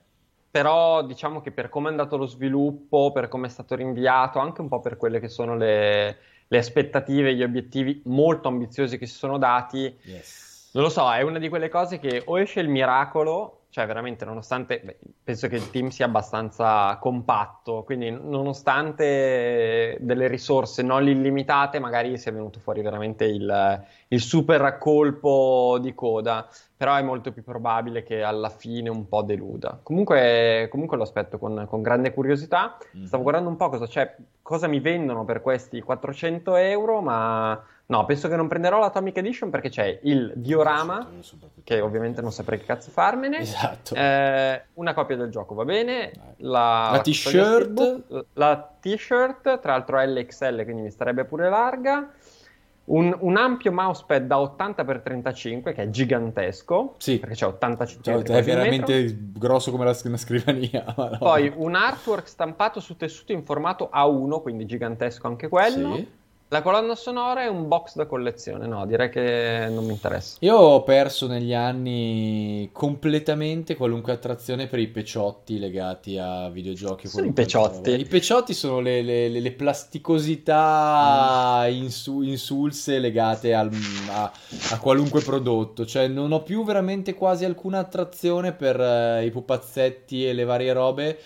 [0.51, 4.59] Però diciamo che per come è andato lo sviluppo, per come è stato rinviato, anche
[4.59, 6.17] un po' per quelle che sono le,
[6.51, 9.97] le aspettative, gli obiettivi molto ambiziosi che si sono dati.
[10.03, 10.69] Yes.
[10.73, 14.25] Non lo so, è una di quelle cose che o esce il miracolo, cioè veramente
[14.25, 21.79] nonostante, beh, penso che il team sia abbastanza compatto, quindi nonostante delle risorse non illimitate,
[21.79, 26.47] magari sia venuto fuori veramente il, il super colpo di coda
[26.81, 29.79] però è molto più probabile che alla fine un po' deluda.
[29.83, 32.75] Comunque, comunque lo aspetto con, con grande curiosità.
[33.05, 38.05] Stavo guardando un po' cosa, c'è, cosa mi vendono per questi 400 euro, ma no,
[38.05, 41.09] penso che non prenderò l'Atomic Edition perché c'è il diorama,
[41.63, 43.39] che ovviamente non saprei che cazzo farmene.
[43.39, 43.93] Esatto.
[43.93, 46.13] Eh, una copia del gioco va bene.
[46.37, 48.25] La, la t-shirt.
[48.33, 52.09] La t-shirt, tra l'altro LXL, quindi mi starebbe pure larga
[52.85, 57.19] un, un, ampio mousepad da 80x35 che è gigantesco sì.
[57.19, 61.17] perché c'è 80 cm cioè, è veramente grosso come la, una scrivania no.
[61.19, 66.07] poi un artwork stampato su tessuto in formato A1 quindi gigantesco anche quello sì.
[66.53, 70.35] La colonna sonora è un box da collezione, no, direi che non mi interessa.
[70.41, 77.07] Io ho perso negli anni completamente qualunque attrazione per i peciotti legati a videogiochi.
[77.07, 77.97] Sono i peciotti?
[77.97, 81.73] I peciotti sono le, le, le plasticosità mm.
[81.73, 83.69] insu- insulse legate al,
[84.09, 84.29] a,
[84.71, 85.85] a, qualunque prodotto.
[85.85, 90.73] Cioè non ho più veramente quasi alcuna attrazione per uh, i pupazzetti e le varie
[90.73, 91.17] robe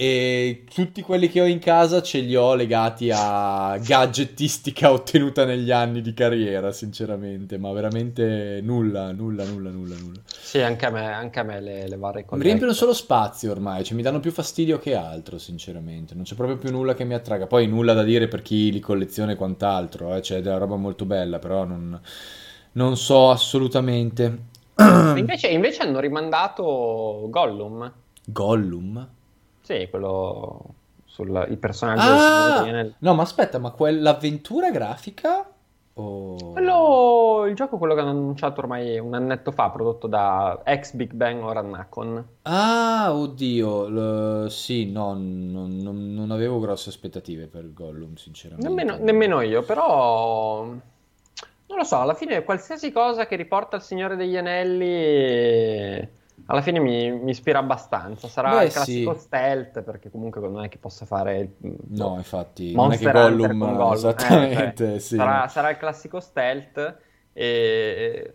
[0.00, 5.72] e tutti quelli che ho in casa ce li ho legati a gadgetistica ottenuta negli
[5.72, 10.20] anni di carriera, sinceramente, ma veramente nulla, nulla, nulla, nulla, nulla.
[10.24, 12.36] Sì, anche a me, anche a me le, le varie cose.
[12.36, 16.14] Mi riempiono solo spazio ormai, cioè mi danno più fastidio che altro, sinceramente.
[16.14, 17.48] Non c'è proprio più nulla che mi attraga.
[17.48, 20.20] Poi nulla da dire per chi li colleziona e quant'altro, eh?
[20.20, 22.00] c'è della roba molto bella, però non,
[22.74, 24.42] non so assolutamente.
[24.78, 27.92] invece, invece hanno rimandato Gollum.
[28.26, 29.16] Gollum?
[29.68, 30.60] Sì, quello
[31.04, 32.62] sul il personaggio ah!
[32.62, 35.46] del No, ma aspetta, ma quell'avventura grafica
[35.92, 36.52] o...
[36.52, 41.12] Quello, il gioco quello che hanno annunciato ormai un annetto fa, prodotto da ex Big
[41.12, 42.26] Bang ora Nacon.
[42.44, 48.66] Ah, oddio, L- sì, no, non, non, non, avevo grosse aspettative per Gollum, sinceramente.
[48.66, 50.62] Nemmeno, nemmeno io, però...
[50.64, 56.16] Non lo so, alla fine qualsiasi cosa che riporta il Signore degli Anelli
[56.46, 58.28] alla fine mi, mi ispira abbastanza.
[58.28, 59.20] Sarà Beh, il classico sì.
[59.20, 61.38] stealth, perché comunque non è che possa fare.
[61.38, 63.92] Il, no, infatti, Monster non è che Gollum, Gollum.
[63.92, 64.94] esattamente.
[64.94, 65.16] Eh, sì.
[65.16, 66.96] sarà, sarà, il classico stealth.
[67.32, 68.32] E...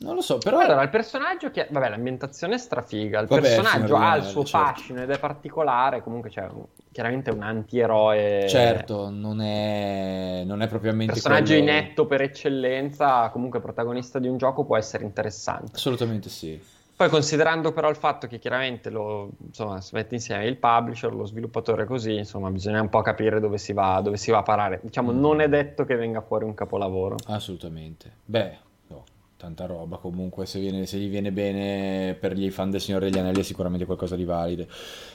[0.00, 0.58] Non lo so, però.
[0.58, 1.68] Allora, il personaggio che.
[1.70, 3.20] Vabbè, l'ambientazione è strafiga.
[3.20, 4.66] Il Vabbè, personaggio ha il suo certo.
[4.66, 6.02] fascino ed è particolare.
[6.02, 6.64] Comunque c'è un...
[6.92, 8.46] chiaramente un antieroe.
[8.48, 11.14] Certo, non è, non è propriamente.
[11.14, 11.70] Personaggio quello...
[11.70, 15.72] inetto per eccellenza, comunque protagonista di un gioco può essere interessante.
[15.74, 16.76] Assolutamente sì.
[16.98, 21.26] Poi considerando però il fatto che chiaramente lo, insomma, si mette insieme il publisher, lo
[21.26, 24.80] sviluppatore così, insomma, bisogna un po' capire dove si va, dove si va a parare.
[24.82, 25.20] Diciamo, mm.
[25.20, 27.14] non è detto che venga fuori un capolavoro.
[27.26, 28.10] Assolutamente.
[28.24, 28.56] Beh,
[28.88, 29.04] no,
[29.36, 33.20] tanta roba comunque, se, viene, se, gli viene bene per gli fan del Signore degli
[33.20, 34.66] Anelli è sicuramente qualcosa di valido.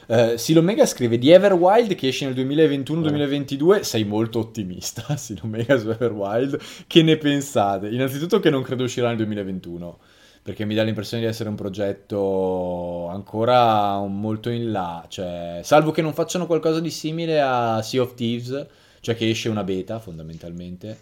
[0.07, 6.57] Uh, Silomega scrive di Everwild che esce nel 2021-2022, sei molto ottimista, Silomega su Everwild,
[6.87, 7.89] che ne pensate?
[7.89, 9.97] Innanzitutto che non credo uscirà nel 2021
[10.43, 16.01] perché mi dà l'impressione di essere un progetto ancora molto in là, cioè, salvo che
[16.01, 18.67] non facciano qualcosa di simile a Sea of Thieves,
[18.99, 20.97] cioè che esce una beta fondamentalmente.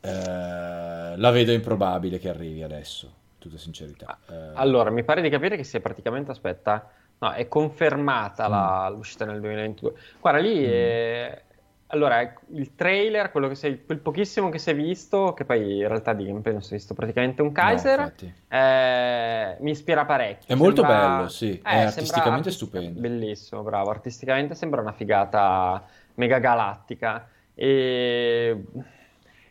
[0.00, 4.18] Eh, la vedo improbabile che arrivi adesso, tutta sincerità.
[4.28, 8.50] Eh, allora, mi pare di capire che sia praticamente, aspetta, no, è confermata mm.
[8.50, 9.92] la, l'uscita nel 2022.
[10.20, 10.70] Guarda, lì mm.
[10.70, 11.42] è,
[11.88, 15.78] allora, ecco, il trailer, quello che sei, quel pochissimo che si è visto, che poi
[15.78, 18.12] in realtà di gameplay non si è visto praticamente un Kaiser, no,
[18.48, 20.46] eh, mi ispira parecchio.
[20.46, 20.66] È sembra...
[20.66, 22.98] molto bello, sì, eh, è artisticamente stupendo.
[22.98, 25.84] Bellissimo, bravo, artisticamente sembra una figata
[26.14, 27.28] mega galattica.
[27.54, 28.64] E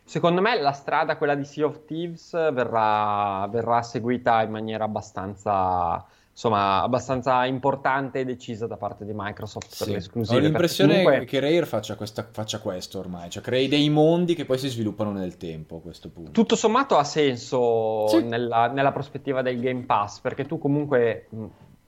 [0.04, 6.06] secondo me la strada, quella di Sea of Thieves, verrà, verrà seguita in maniera abbastanza
[6.36, 9.92] insomma, abbastanza importante e decisa da parte di Microsoft per sì.
[9.92, 10.38] le esclusive.
[10.38, 11.26] Ho l'impressione comunque...
[11.26, 15.14] che Rare faccia, questa, faccia, questo ormai, cioè crei dei mondi che poi si sviluppano
[15.14, 16.32] nel tempo a questo punto.
[16.32, 18.22] Tutto sommato ha senso sì.
[18.24, 21.30] nella, nella, prospettiva del Game Pass, perché tu comunque,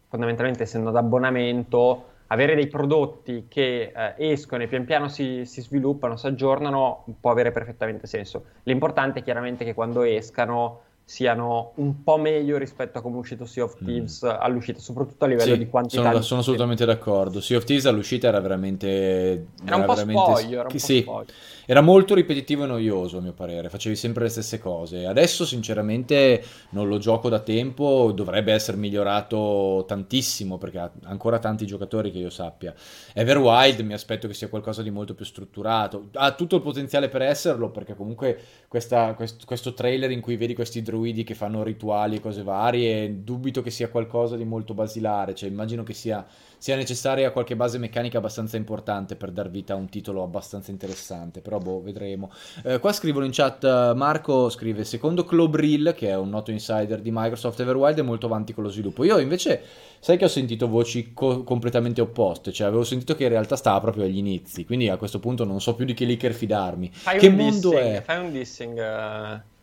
[0.08, 6.16] fondamentalmente essendo d'abbonamento, avere dei prodotti che eh, escono e pian piano si, si, sviluppano,
[6.16, 8.46] si aggiornano, può avere perfettamente senso.
[8.64, 13.46] L'importante è chiaramente che quando escano siano un po' meglio rispetto a come è uscito
[13.46, 13.86] Sea of mm.
[13.86, 14.30] Thieves mm.
[14.40, 16.10] all'uscita, soprattutto a livello sì, di quantità.
[16.12, 17.40] Sono, sono assolutamente d'accordo.
[17.40, 19.48] Sea of Thieves all'uscita era veramente...
[19.66, 20.22] Era, un po' veramente...
[20.22, 21.32] spoglio, era sì, po' spoglio.
[21.70, 23.68] Era molto ripetitivo e noioso, a mio parere.
[23.68, 25.06] Facevi sempre le stesse cose.
[25.06, 28.14] Adesso, sinceramente, non lo gioco da tempo.
[28.14, 32.74] Dovrebbe essere migliorato tantissimo perché ha ancora tanti giocatori che io sappia.
[33.14, 36.08] Everwild mi aspetto che sia qualcosa di molto più strutturato.
[36.14, 38.40] Ha tutto il potenziale per esserlo perché comunque
[38.70, 43.24] questa, questo, questo trailer in cui vedi questi druidi che fanno rituali e cose varie,
[43.24, 45.36] dubito che sia qualcosa di molto basilare.
[45.36, 46.26] Cioè, immagino che sia
[46.60, 51.42] sia necessaria qualche base meccanica abbastanza importante per dar vita a un titolo abbastanza interessante,
[51.42, 52.32] però boh, vedremo.
[52.64, 57.02] Eh, qua scrivono in chat, uh, Marco scrive, secondo Clobril, che è un noto insider
[57.02, 59.04] di Microsoft, Everwild è molto avanti con lo sviluppo.
[59.04, 59.62] Io invece,
[60.00, 63.80] sai che ho sentito voci co- completamente opposte, cioè avevo sentito che in realtà stava
[63.80, 66.90] proprio agli inizi, quindi a questo punto non so più di che leaker fidarmi.
[66.92, 68.02] Fai che mondo dissing, è?
[68.02, 68.78] Fai un dissing...
[68.78, 69.56] Uh...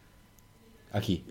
[0.94, 1.24] A chi?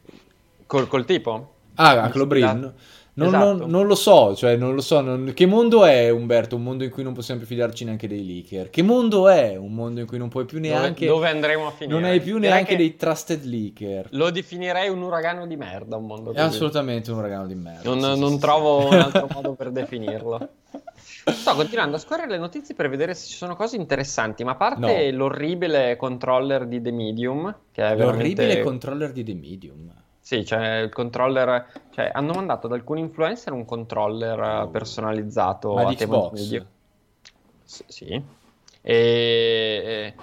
[0.65, 1.53] Col, col tipo?
[1.75, 2.73] Ah, a Clobril?
[3.15, 3.45] Non, esatto.
[3.45, 4.99] non, non, lo so, cioè, non lo so.
[4.99, 5.31] Non...
[5.33, 6.57] Che mondo è, Umberto?
[6.57, 8.69] Un mondo in cui non possiamo più fidarci neanche dei leaker?
[8.69, 9.55] Che mondo è?
[9.55, 11.05] Un mondo in cui non puoi più neanche.
[11.05, 11.97] Dove, dove andremo a finire?
[11.97, 14.07] Non hai più neanche dei trusted leaker.
[14.11, 15.95] Lo definirei un uragano di merda.
[15.95, 16.39] Un mondo così.
[16.39, 17.89] È assolutamente un uragano di merda.
[17.89, 18.95] Non, sì, non sì, trovo sì.
[18.95, 20.49] un altro modo per definirlo.
[21.25, 24.55] Sto continuando a scorrere le notizie per vedere se ci sono cose interessanti, ma a
[24.55, 25.17] parte no.
[25.17, 28.63] l'orribile controller di The Medium, che è l'orribile veramente...
[28.63, 29.93] controller di The Medium.
[30.19, 34.69] Sì, cioè il controller, cioè hanno mandato ad alcuni influencer un controller oh.
[34.69, 36.29] personalizzato Ma a tema.
[37.63, 38.21] S- sì.
[38.81, 40.13] E...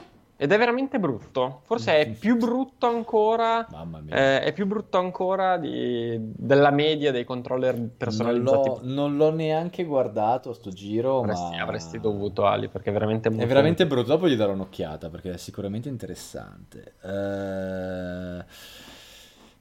[0.42, 1.60] Ed è veramente brutto.
[1.64, 3.66] Forse è più brutto ancora.
[3.70, 4.14] Mamma mia.
[4.16, 6.18] Eh, è più brutto ancora di...
[6.18, 8.68] della media dei controller personalizzati.
[8.68, 11.18] Non l'ho, non l'ho neanche guardato sto giro.
[11.18, 11.62] Avresti, ma...
[11.62, 13.44] avresti dovuto, Ali, perché è veramente molto.
[13.44, 14.06] È veramente brutto.
[14.06, 16.94] Dopo gli darò un'occhiata perché è sicuramente interessante.
[17.02, 18.44] Eh.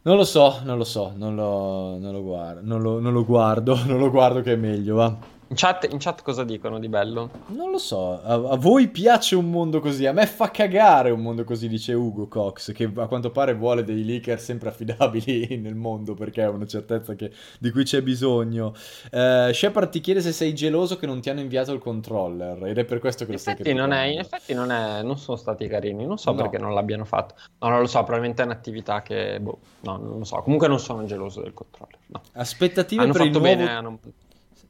[0.02, 3.26] Non lo so, non lo so, non lo, non lo guardo, non lo, non lo
[3.26, 5.14] guardo, non lo guardo che è meglio, va.
[5.50, 7.32] In chat, in chat, cosa dicono di bello?
[7.48, 10.06] Non lo so, a, a, voi piace un mondo così?
[10.06, 13.84] A me fa cagare un mondo così, dice Ugo Cox, che a quanto pare vuole
[13.84, 18.76] dei leaker sempre affidabili nel mondo perché è una certezza che, di cui c'è bisogno.
[19.12, 22.78] Uh, Shepard ti chiede se sei geloso che non ti hanno inviato il controller ed
[22.78, 23.74] è per questo che in lo stai.
[23.74, 26.38] Non è, in effetti non, è, non sono stati carini, non so no.
[26.38, 27.34] perché non l'abbiano fatto.
[27.58, 29.40] No, non lo so, probabilmente è un'attività che...
[29.42, 30.44] Boh, no, non lo so.
[30.44, 31.98] Comunque non sono geloso del controller.
[32.06, 32.22] No.
[32.34, 33.46] Aspettative hanno per il nuovo...
[33.46, 34.00] bene, hanno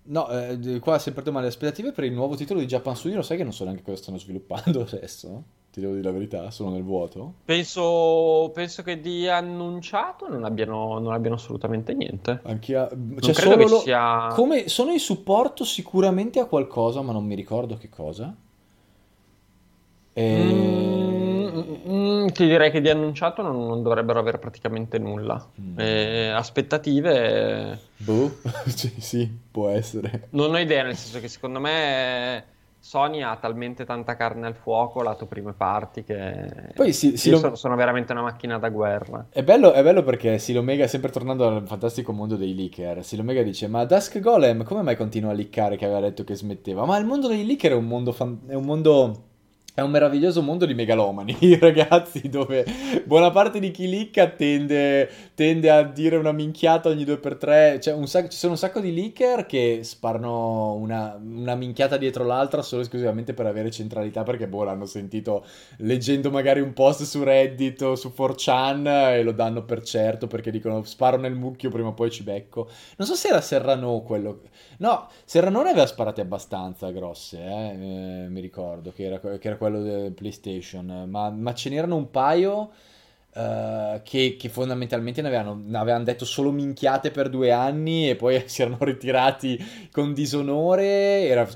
[0.09, 1.45] No, eh, qua sempre male.
[1.45, 3.83] Le aspettative per il nuovo titolo di Japan Studio, lo sai che non so neanche
[3.83, 5.43] cosa stanno sviluppando adesso?
[5.71, 7.33] Ti devo dire la verità, sono nel vuoto.
[7.45, 12.39] Penso, penso che di annunciato non abbiano, non abbiano assolutamente niente.
[12.43, 12.89] Anche a...
[13.19, 13.79] cioè, solo che lo...
[13.79, 14.29] sia...
[14.31, 18.35] Come sono in supporto sicuramente a qualcosa, ma non mi ricordo che cosa.
[20.13, 20.43] E...
[20.43, 21.28] Mm,
[21.89, 25.43] mm, ti direi che di annunciato non, non dovrebbero avere praticamente nulla.
[25.59, 25.79] Mm.
[25.79, 27.79] E aspettative.
[27.97, 30.27] Boh, sì, sì, può essere.
[30.31, 35.01] Non ho idea, nel senso che secondo me Sony ha talmente tanta carne al fuoco
[35.01, 37.37] lato prime parti che Poi si, si lo...
[37.37, 39.27] sono, sono, veramente una macchina da guerra.
[39.29, 43.67] È bello, è bello perché Silomega, sempre tornando al fantastico mondo dei leaker, Silomega dice
[43.67, 46.85] ma Dusk Golem come mai continua a liccare che aveva detto che smetteva?
[46.85, 48.39] Ma il mondo dei leaker è un mondo, fan...
[48.47, 49.23] è un mondo
[49.79, 52.65] è un meraviglioso mondo di megalomani, ragazzi, dove
[53.05, 57.79] buona parte di chi licca tende, tende a dire una minchiata ogni due per tre.
[57.81, 62.61] Cioè, sac- ci sono un sacco di leaker che sparano una, una, minchiata dietro l'altra
[62.61, 65.45] solo esclusivamente per avere centralità, perché boh, l'hanno sentito
[65.77, 70.51] leggendo magari un post su Reddit o su 4chan e lo danno per certo perché
[70.51, 72.67] dicono sparo nel mucchio, prima o poi ci becco.
[72.97, 74.41] Non so se era Serrano quello...
[74.79, 79.68] No, Serrano aveva sparate abbastanza grosse, eh, eh, mi ricordo, che era, che era quello
[79.69, 82.71] quello del PlayStation, ma, ma ce n'erano un paio
[83.31, 88.15] Uh, che, che, fondamentalmente ne avevano, ne avevano, detto solo minchiate per due anni e
[88.15, 91.27] poi si erano ritirati con disonore.
[91.27, 91.47] Era,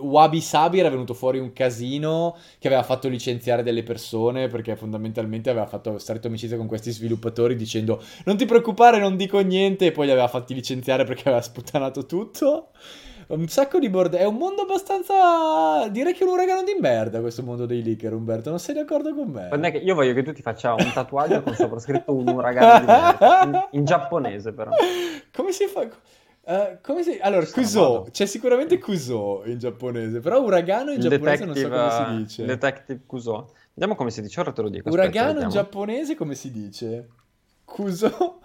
[0.00, 5.50] Wabi Sabi era venuto fuori un casino che aveva fatto licenziare delle persone perché fondamentalmente
[5.50, 9.92] aveva fatto stretto amicizia con questi sviluppatori dicendo non ti preoccupare, non dico niente e
[9.92, 12.68] poi li aveva fatti licenziare perché aveva sputtanato tutto
[13.28, 14.22] un sacco di bordelli.
[14.22, 15.88] È un mondo abbastanza.
[15.88, 18.50] Direi che è un uragano di merda questo mondo dei leaker, Umberto.
[18.50, 19.48] Non sei d'accordo con me?
[19.48, 22.80] Guarda che io voglio che tu ti faccia un tatuaggio con sopra scritto un uragano
[22.80, 23.44] di merda.
[23.44, 24.70] In, in giapponese, però.
[25.32, 25.88] Come si fa?
[26.48, 27.18] Uh, come si...
[27.20, 32.16] Allora, Kuso, c'è sicuramente Kuso in giapponese, però uragano in giapponese non so come si
[32.16, 32.44] dice.
[32.46, 33.52] Detective Kuso.
[33.74, 34.88] Vediamo come si dice, ora te lo dico.
[34.88, 37.08] Uragano Aspetta, in giapponese come si dice?
[37.66, 38.40] Kuso?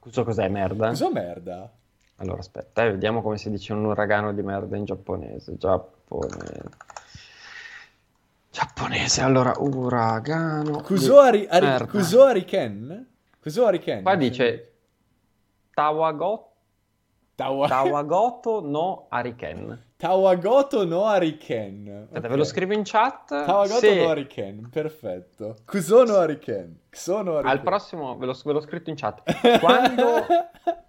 [0.00, 0.88] Kuso cos'è, merda?
[0.88, 1.72] Kuso merda.
[2.20, 5.56] Allora, aspetta, eh, vediamo come si dice un uragano di merda in giapponese.
[5.56, 6.68] Giapponese.
[8.50, 10.80] Giapponese, allora, uragano.
[10.82, 13.06] Kuso, ari, ari, Kuso Ariken?
[13.40, 14.02] Kuso Ariken?
[14.02, 14.72] Qua dice
[15.72, 16.50] Tawagoto,
[17.36, 17.68] Tawa...
[17.68, 19.86] Tawagoto no Ariken.
[19.98, 21.88] Tawagoto no Ariken.
[21.88, 22.30] Aspetta, okay.
[22.30, 23.26] ve lo scrivo in chat.
[23.26, 23.94] Tawagoto se...
[23.96, 25.56] no Ariken, perfetto.
[25.64, 26.78] Kuso no Ariken.
[26.88, 27.50] Kuso no Ariken.
[27.50, 29.22] Al prossimo, ve, lo, ve l'ho scritto in chat.
[29.58, 30.24] Quando...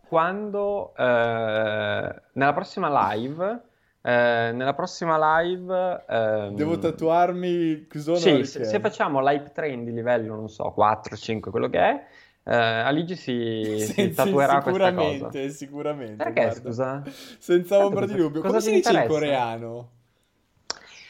[0.09, 3.61] quando eh, nella prossima live
[4.01, 9.93] eh, nella prossima live ehm, devo tatuarmi Kusono sì, se, se, facciamo live train di
[9.93, 12.05] livello non so 4 5 quello che è
[12.43, 16.59] eh, Aligi si, si tatuerà sì, sicuramente sicuramente perché guarda.
[16.59, 17.03] scusa
[17.37, 19.89] senza ombra di dubbio cosa come si dice in coreano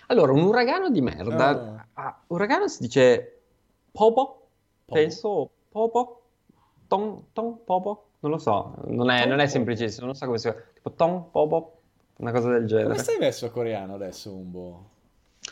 [0.07, 1.85] allora un uragano di merda oh.
[1.93, 3.41] ah, uragano si dice
[3.91, 4.47] popo
[4.85, 6.23] penso popo
[6.87, 10.49] ton ton popo non lo so, non è, non è semplicissimo, non so come si
[10.49, 10.65] chiama.
[10.73, 11.81] Tipo Tom Popo,
[12.17, 12.89] una cosa del genere.
[12.89, 14.89] Come stai messo a coreano adesso, Umbo?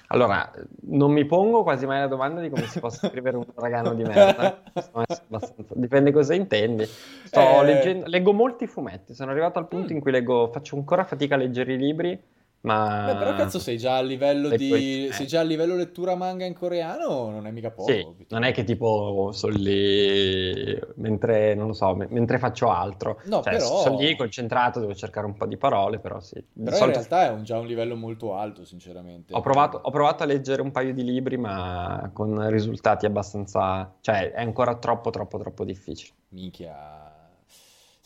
[0.07, 0.49] Allora,
[0.83, 4.03] non mi pongo quasi mai la domanda di come si possa scrivere un uragano di
[4.03, 4.61] merda.
[5.73, 6.85] Dipende cosa intendi.
[6.85, 7.65] Sto eh...
[7.65, 9.95] leggendo, leggo molti fumetti, sono arrivato al punto mm.
[9.95, 12.19] in cui leggo, faccio ancora fatica a leggere i libri
[12.61, 13.05] ma...
[13.05, 14.69] Beh, però cazzo sei già a livello di...
[14.69, 15.09] Poi...
[15.11, 17.29] sei già a livello lettura manga in coreano?
[17.29, 17.91] Non è mica poco.
[17.91, 23.21] Sì, non è che tipo sono lì mentre, non lo so, mentre faccio altro.
[23.25, 23.81] No, cioè, però...
[23.81, 26.43] sono lì concentrato, devo cercare un po' di parole, però sì.
[26.53, 26.99] Però solito...
[26.99, 29.33] in realtà è un, già un livello molto alto, sinceramente.
[29.33, 33.95] Ho provato, ho provato, a leggere un paio di libri, ma con risultati abbastanza...
[34.01, 36.13] Cioè, è ancora troppo, troppo, troppo difficile.
[36.29, 37.06] Minchia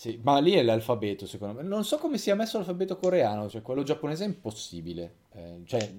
[0.01, 1.67] sì, ma lì è l'alfabeto, secondo me.
[1.67, 5.13] Non so come sia messo l'alfabeto coreano, cioè quello giapponese è impossibile.
[5.31, 5.93] Eh, cioè,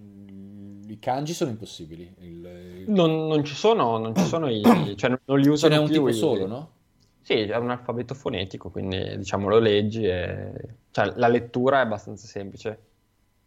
[0.88, 2.12] i kanji sono impossibili.
[2.18, 2.84] Il.
[2.88, 4.60] Non, non, ci sono, non ci sono i...
[4.98, 6.14] cioè non li usano Ce n'è un tipo i...
[6.14, 6.70] solo, no?
[7.20, 10.50] Sì, è un alfabeto fonetico, quindi diciamo lo leggi e...
[10.90, 12.78] Cioè, la lettura è abbastanza semplice.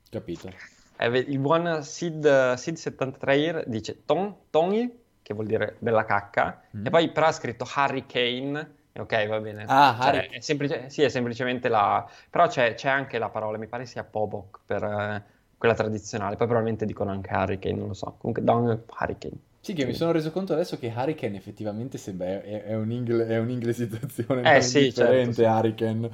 [0.09, 0.49] Capito.
[0.95, 4.89] Eh, il buon Sid, Sid 73 dice ton, Tonghi,
[5.21, 6.85] che vuol dire bella cacca, mm.
[6.85, 9.65] e poi però ha scritto Hurricane Ok, va bene.
[9.67, 10.89] Ah, cioè, è semplice...
[10.89, 12.07] Sì, è semplicemente la...
[12.29, 15.23] Però c'è, c'è, anche la parola, mi pare sia Pobok per eh,
[15.57, 18.15] quella tradizionale, poi probabilmente dicono anche Hurricane, non lo so.
[18.17, 19.37] Comunque Don Hurricane.
[19.59, 19.87] Sì, che sì.
[19.87, 22.27] mi sono reso conto adesso che Hurricane effettivamente sembra...
[22.41, 23.27] è, è, un'ingle...
[23.27, 25.57] è un'inglesizzazione eh, sì, differente, certo, sì.
[25.57, 26.09] Hurricane.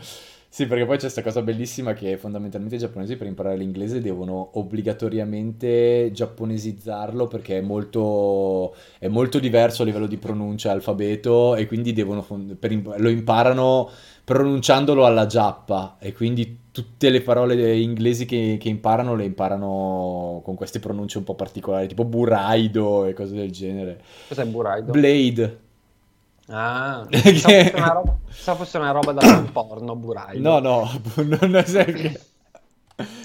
[0.54, 4.50] Sì, perché poi c'è questa cosa bellissima che fondamentalmente i giapponesi per imparare l'inglese devono
[4.56, 11.94] obbligatoriamente giapponesizzarlo perché è molto, è molto diverso a livello di pronuncia alfabeto e quindi
[11.94, 12.26] devono,
[12.68, 13.90] imp- lo imparano
[14.26, 20.56] pronunciandolo alla giappa e quindi tutte le parole inglesi che, che, imparano le imparano con
[20.56, 24.02] queste pronunce un po' particolari, tipo buraido e cose del genere.
[24.28, 24.92] Cos'è buraido?
[24.92, 25.60] Blade.
[26.52, 28.18] Ah, pensavo fosse una roba,
[28.56, 30.42] fosse una roba da porno, buraido.
[30.42, 32.22] No, no, non è sempre...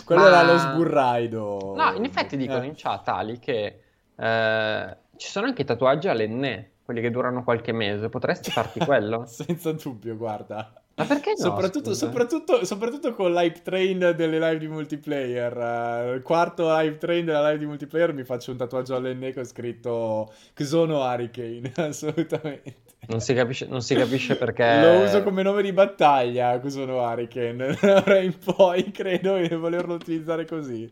[0.05, 0.29] Quello Ma...
[0.29, 1.75] era lo sburraido.
[1.77, 2.67] No, in effetti dicono eh.
[2.67, 3.81] in chat, Ali, che
[4.17, 8.09] eh, ci sono anche tatuaggi all'enne, quelli che durano qualche mese.
[8.09, 9.27] Potresti farti quello?
[9.27, 10.73] Senza dubbio, guarda.
[10.95, 11.37] Ma perché no?
[11.37, 16.15] Soprattutto, soprattutto, soprattutto, con l'hype train delle live di multiplayer.
[16.15, 20.33] Il quarto hype train della live di multiplayer mi faccio un tatuaggio all'enne con scritto
[20.55, 22.77] Xono Hurricane, assolutamente.
[23.09, 24.81] Non si, capisce, non si capisce perché...
[24.81, 27.77] Lo uso come nome di battaglia, Xono Hurricane.
[27.83, 30.91] Ora in poi credo di volerlo utilizzare così.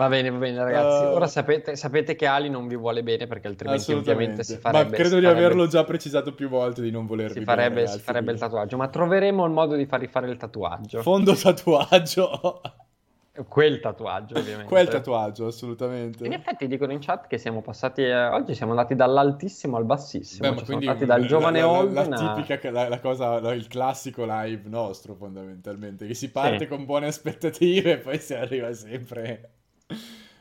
[0.00, 1.04] Va bene, va bene, ragazzi.
[1.04, 4.88] Uh, Ora sapete, sapete, che Ali non vi vuole bene perché altrimenti ovviamente si farebbe.
[4.88, 7.88] Ma credo di farebbe, averlo già precisato più volte di non volervi si farebbe, bene.
[7.88, 11.02] Si farebbe il tatuaggio, ma troveremo il modo di fargli fare il tatuaggio.
[11.02, 12.62] Fondo tatuaggio.
[13.46, 14.68] Quel tatuaggio, ovviamente.
[14.70, 16.24] Quel tatuaggio, assolutamente.
[16.24, 20.48] In effetti dicono in chat che siamo passati, eh, oggi siamo andati dall'altissimo al bassissimo.
[20.48, 23.36] Beh, ma cioè quindi siamo dal giovane la, la, Holden la, tipica, la, la, cosa,
[23.52, 26.68] il classico live nostro fondamentalmente, che si parte sì.
[26.68, 29.59] con buone aspettative e poi si arriva sempre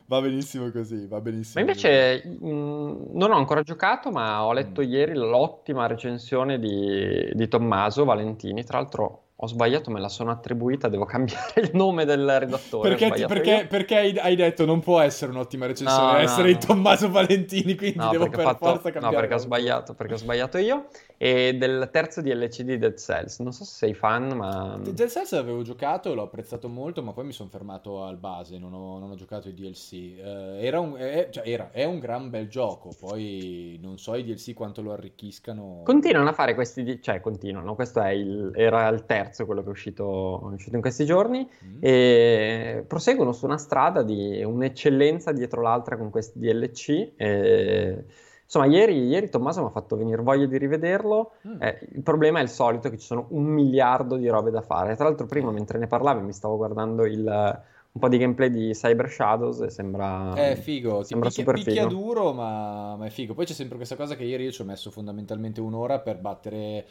[0.05, 1.63] Va benissimo così, va benissimo.
[1.63, 4.83] Ma invece mh, non ho ancora giocato, ma ho letto Mm.
[4.91, 8.63] ieri l'ottima recensione di, di Tommaso Valentini.
[8.63, 12.89] Tra l'altro ho sbagliato, me la sono attribuita, devo cambiare il nome del redattore.
[12.89, 16.51] Perché, ti- perché- perché hai, detto non può essere un'ottima recensione, No, deve no, essere
[16.51, 16.57] no.
[16.59, 19.15] di Tommaso Valentini, quindi No, devo perché per ho fatto- forza no, cambiare.
[19.27, 20.87] perché ho sbagliato, perché ho sbagliato io.
[21.21, 23.39] E del terzo DLC di Dead Cells.
[23.39, 24.77] Non so se sei fan, ma...
[24.81, 28.73] Dead Cells avevo giocato, l'ho apprezzato molto, ma poi mi sono fermato al base, non
[28.73, 29.91] ho, non ho giocato i DLC.
[29.93, 34.23] Eh, era un, è, cioè, era- è un gran bel gioco, poi non so i
[34.23, 35.81] DLC quanto lo arricchiscano.
[35.83, 39.71] Continuano a fare questi, cioè continuano, questo è il, era il terzo quello che è
[39.71, 41.77] uscito, è uscito in questi giorni Mm.
[41.81, 47.11] e proseguono su una strada di un'eccellenza dietro l'altra con questi DLC.
[47.17, 48.03] e,
[48.43, 51.31] insomma, ieri, ieri Tommaso mi ha fatto venire voglia di rivederlo.
[51.47, 51.61] Mm.
[51.61, 54.95] Eh, il problema è il solito che ci sono un miliardo di robe da fare.
[54.95, 57.61] Tra l'altro, prima mentre ne parlavi mi stavo guardando il-
[57.91, 61.87] un po' di gameplay di Cyber Shadows e sembra, È figo, sembra picchia, super picchia
[61.87, 62.01] figo.
[62.01, 63.33] duro, ma, ma è figo.
[63.33, 66.85] Poi c'è sempre questa cosa che ieri io ci ho messo fondamentalmente un'ora per battere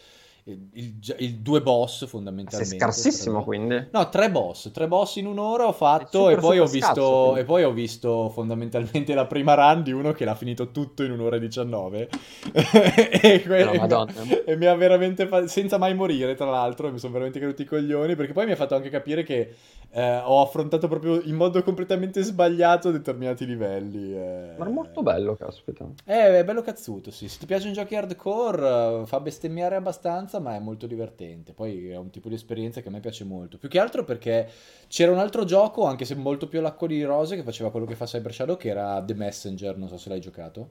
[0.51, 2.76] il, il- il due boss Sei fondamentalmente.
[2.76, 3.86] scarsissimo Per- quindi.
[3.92, 7.40] No, tre boss, tre boss in un'ora ho fatto e poi ho visto, quindi.
[7.40, 11.11] e poi ho visto fondamentalmente la prima run di uno che l'ha finito tutto in
[11.12, 12.09] un'ora e 19
[12.53, 14.12] e, que- No, Madonna.
[14.44, 17.66] e mi ha veramente fa- senza mai morire tra l'altro, mi sono veramente caduti i
[17.66, 19.55] coglioni perché poi mi ha fatto anche capire che
[19.90, 24.14] eh, ho affrontato proprio in modo completamente sbagliato determinati livelli.
[24.14, 24.55] eh.
[24.57, 25.86] Ma è molto bello, caspita.
[26.05, 27.28] Eh, è bello cazzuto, sì.
[27.28, 28.68] Se ti piacciono i giochi hardcore,
[29.03, 31.53] eh, fa bestemmiare abbastanza, ma è molto divertente.
[31.53, 33.59] Poi è un tipo di esperienza che a me piace molto.
[33.59, 34.49] Più che altro perché
[34.89, 37.95] c'era un altro gioco, anche se molto più all'acqua di rose, che faceva quello che
[37.97, 40.68] fa Cyber Shadow, che era The Messenger, non so se l'hai giocato.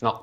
[0.00, 0.22] No,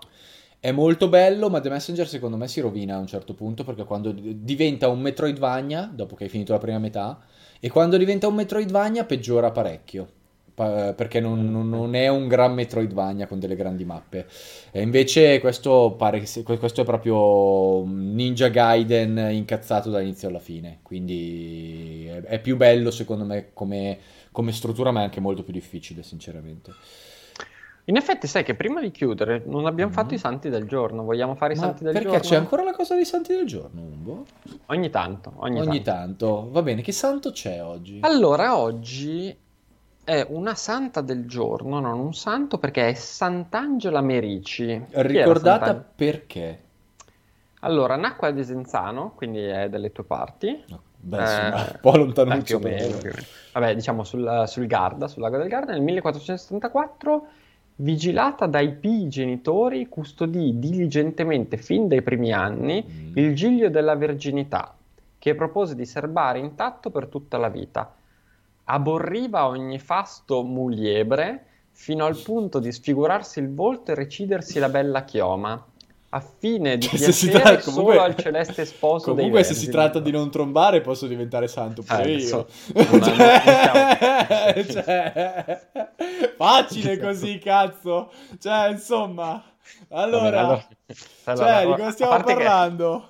[0.59, 3.83] È molto bello, ma The Messenger secondo me si rovina a un certo punto perché
[3.83, 7.19] quando diventa un Metroidvania, dopo che hai finito la prima metà,
[7.59, 10.19] e quando diventa un Metroidvania peggiora parecchio.
[10.53, 14.27] Pa- perché non, non- non è un gran Metroidvania con delle grandi mappe.
[14.71, 20.79] E invece questo pare questo è proprio Ninja Gaiden incazzato dall'inizio alla fine.
[20.83, 23.97] Quindi è, più bello secondo me come,
[24.31, 26.73] come struttura, ma è anche molto più difficile, sinceramente.
[27.85, 29.95] in effetti sai che prima di chiudere non abbiamo Mhm.
[29.97, 31.03] fatto i santi del giorno.
[31.03, 32.21] Vogliamo fare i Ma santi del perché giorno?
[32.27, 34.25] c'è ancora la cosa dei santi del giorno, Umbo?
[34.67, 36.25] Ogni tanto, ogni, Ogni tanto.
[36.27, 36.49] tanto.
[36.51, 37.97] Va bene, che santo c'è oggi?
[38.01, 39.35] Allora, oggi
[40.03, 44.81] è una santa del giorno, non un santo, perché è Sant'Angela Merici.
[44.89, 46.59] Ricordata Sant'An- perché?
[47.63, 50.63] Allora, nacque a Desenzano, quindi è dalle tue parti.
[50.67, 52.57] No, beh, insomma, Eh, un po' lontanuccio.
[52.59, 52.99] più o meno, però.
[52.99, 53.25] più o meno.
[53.53, 57.25] Vabbè, diciamo sul, sul Garda, sul lago del Garda, nel 1474,
[57.75, 63.11] vigilata dai pii genitori, custodì diligentemente fin dai primi anni Mm.
[63.17, 64.75] il giglio della verginità,
[65.19, 67.93] che propose di serbare intatto per tutta la vita.
[68.65, 75.03] Aborriva ogni fasto muliebre, fino al punto di sfigurarsi il volto e recidersi la bella
[75.03, 75.65] chioma,
[76.13, 79.99] a fine di Cioè, piacere tratta- comunque- solo al celeste sposo Comunque, se si tratta
[79.99, 82.47] di non trombare, posso diventare santo pure Eh, io.
[83.01, 85.61] Cioè, cioè,
[86.37, 88.11] facile così, cazzo.
[88.39, 89.41] Cioè, insomma,
[89.89, 93.09] allora, Vabbè, allora- cioè, allora, di cosa stiamo parlando?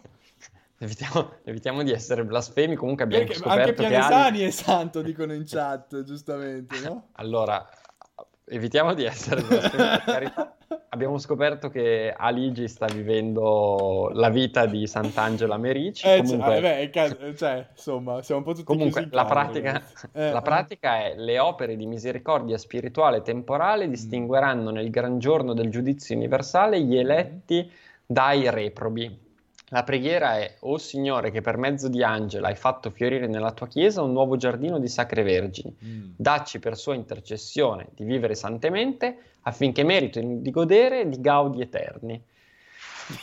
[0.81, 3.87] Evitiamo, evitiamo di essere blasfemi, comunque abbiamo Perché scoperto anche che.
[3.87, 7.09] Pianesani è santo, dicono in chat, giustamente, no?
[7.21, 7.67] Allora,
[8.45, 10.33] evitiamo di essere blasfemi.
[10.93, 16.05] Abbiamo scoperto che Aligi sta vivendo la vita di Sant'Angela Merici.
[16.05, 19.81] Eh, comunque, cioè, ca- cioè, insomma, siamo un po' tutti comunque la, pratica.
[20.13, 20.41] Eh, la eh.
[20.41, 23.89] pratica è le opere di misericordia spirituale e temporale Mm.
[23.89, 27.69] distingueranno nel gran giorno del giudizio universale gli eletti
[28.05, 29.29] dai reprobi.
[29.73, 33.67] La preghiera è, o Signore, che per mezzo di Angela hai fatto fiorire nella tua
[33.67, 35.73] chiesa un nuovo giardino di sacre vergini.
[35.85, 36.11] Mm.
[36.17, 42.21] Dacci per sua intercessione di vivere santemente affinché meritino di godere di gaudi eterni.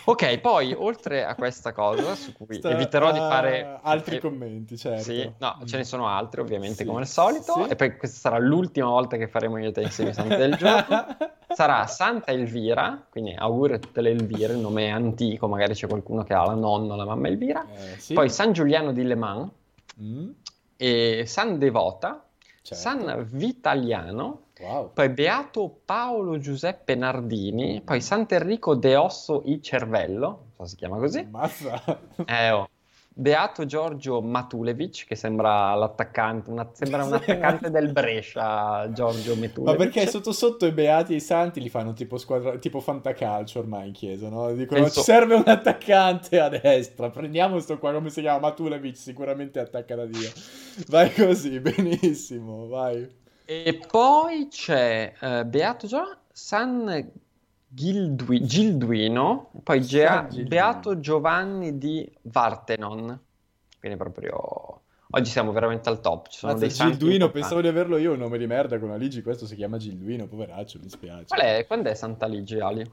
[0.04, 4.20] Ok, poi oltre a questa cosa, su cui Sta- eviterò di ah, fare altri eh,
[4.20, 5.02] commenti, certo.
[5.02, 7.70] Sì, no, ce ne sono altri ovviamente Sì, come al solito, sì.
[7.70, 10.56] e poi questa sarà l'ultima volta che faremo io e te insieme i santi del
[10.56, 11.06] giorno.
[11.48, 15.88] Sarà Santa Elvira, quindi auguri a tutte le Elvire, il nome è antico, magari c'è
[15.88, 17.66] qualcuno che ha la nonna o la mamma Elvira.
[17.66, 18.14] Eh, sì.
[18.14, 19.50] Poi San Giuliano di Le Mans,
[20.00, 20.30] Mm,
[20.76, 22.24] e San Devota,
[22.62, 22.74] certo.
[22.74, 24.92] San Vitaliano, Wow.
[24.92, 30.76] poi Beato Paolo Giuseppe Nardini, poi Sant'Enrico de Osso i Cervello, non so se si
[30.76, 31.82] chiama così, Ammazza.
[32.26, 32.68] eh, oh.
[33.20, 39.76] Beato Giorgio Matulevic, che sembra l'attaccante, una- sembra un attaccante del Brescia, Giorgio Ma Matulevic.
[39.76, 43.88] perché sotto sotto i beati e i santi li fanno tipo squadra, tipo fantacalcio ormai
[43.88, 44.52] in chiesa, no?
[44.52, 48.96] Dicono Penso- ci serve un attaccante a destra, prendiamo sto qua come si chiama Matulevic,
[48.96, 50.30] sicuramente attacca da Dio.
[50.86, 53.17] Vai così, benissimo, vai.
[53.50, 57.10] E poi c'è uh, Beato Gio- San
[57.66, 63.18] Gildui- Gilduino, poi Gia- Beato Giovanni di Vartenon.
[63.80, 66.28] Quindi proprio oggi siamo veramente al top.
[66.28, 69.22] Ci sono Mazza, dei Gilduino, pensavo di averlo io, un nome di merda con Aligi,
[69.22, 71.24] questo si chiama Gilduino, poveraccio, mi spiace.
[71.28, 71.64] Qual è?
[71.66, 72.86] Quando è Santa Ligi, Ali?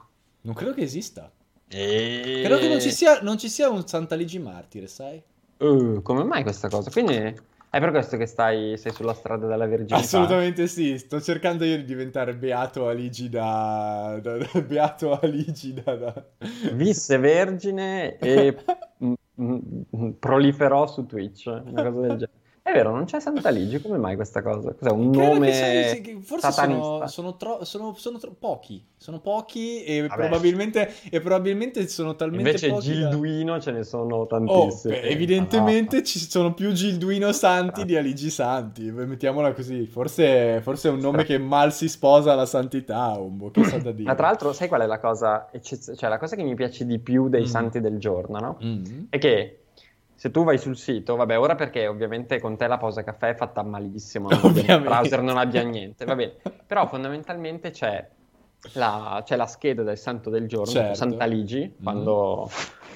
[0.44, 1.30] Non credo che esista.
[1.68, 2.40] E...
[2.46, 5.22] Credo che non ci sia, non ci sia un Sant'Aligi martire, sai?
[5.58, 6.90] Uh, come mai questa cosa?
[6.90, 9.98] Quindi è per questo che stai, sei sulla strada della verginità.
[9.98, 14.18] Assolutamente sì, sto cercando io di diventare Beato Aligi da...
[14.22, 15.96] da, da Beato Aligi da...
[15.98, 16.26] da...
[16.72, 18.56] Visse vergine e
[19.04, 22.32] mm, mm, proliferò su Twitch, una cosa del genere.
[22.68, 24.74] È vero, non c'è Santa Ligi, come mai questa cosa?
[24.74, 25.52] Cos'è un Credo nome
[26.02, 31.88] che forse sono, sono, tro- sono, sono tro- pochi, sono pochi e probabilmente, e probabilmente
[31.88, 34.96] sono talmente Invece pochi da- Gilduino ce ne sono Oh, tantissimi.
[34.96, 39.86] beh, evidentemente ci sono più Gilduino Santi di Aligi Santi, mettiamola così.
[39.86, 43.92] Forse, forse è un nome che mal si sposa alla santità, Umbo, che sa da
[43.92, 44.08] dire.
[44.10, 45.52] Ma tra l'altro, sai qual è la cosa?
[45.62, 47.46] Cioè, la cosa che mi piace di più dei Mm.
[47.46, 48.58] santi del giorno, no?
[48.64, 48.84] Mm.
[49.10, 49.60] È che
[50.26, 53.36] se tu vai sul sito, vabbè, ora perché ovviamente con te la pausa caffè è
[53.36, 56.34] fatta malissimo, il browser non abbia niente, va bene.
[56.66, 58.04] Però fondamentalmente c'è
[58.74, 60.94] la, c'è la scheda del santo del giorno, Certo.
[60.94, 61.84] tipo Santa Ligi, Mm.
[61.84, 62.50] quando,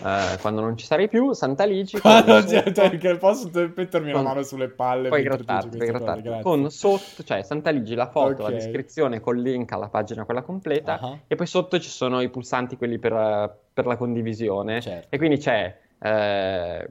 [0.04, 3.72] eh, quando non ci sarei più, Santa Ligi, con no, sotto- cioè, che posso te-
[3.76, 6.30] mettermi con- la mano sulle palle puoi grattarti, puoi grattarti.
[6.42, 8.50] con sotto, cioè Santa Ligi, la foto, Ok.
[8.50, 12.30] la descrizione col link alla pagina quella completa Ah, e poi sotto ci sono i
[12.30, 15.08] pulsanti quelli per, per la condivisione Certo.
[15.12, 16.90] e quindi c'è, eh,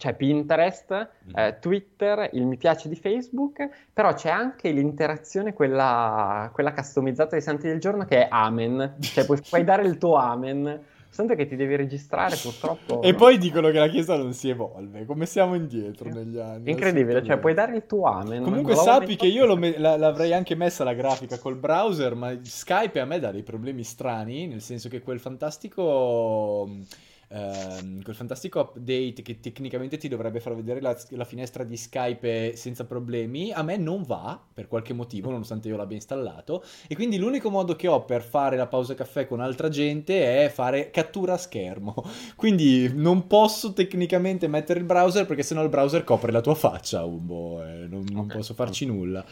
[0.00, 1.36] c'è Pinterest, Mm.
[1.38, 7.42] eh, Twitter, il mi piace di Facebook, però c'è anche l'interazione, quella, quella customizzata dei
[7.42, 10.80] santi del giorno che è Amen, cioè puoi, puoi dare il tuo Amen,
[11.14, 13.02] tanto che ti devi registrare purtroppo.
[13.02, 16.70] E poi dicono che la Chiesa non si evolve, come siamo indietro negli anni.
[16.70, 18.42] Incredibile, cioè puoi dare il tuo Amen.
[18.42, 22.98] Comunque sappi che io me- la- l'avrei anche messa la grafica col browser, ma Skype
[23.00, 26.68] a me dà dei problemi strani, nel senso che quel fantastico...
[27.30, 32.56] ehm, quel fantastico update che tecnicamente ti dovrebbe far vedere la, la finestra di Skype
[32.56, 36.64] senza problemi, a me non va per qualche motivo, nonostante io l'abbia installato.
[36.88, 40.48] E quindi l'unico modo che ho per fare la pausa caffè con altra gente è
[40.48, 41.94] fare cattura schermo.
[42.36, 47.04] Quindi non posso tecnicamente mettere il browser perché sennò il browser copre la tua faccia,
[47.04, 49.24] Umbo, e non, non posso farci nulla.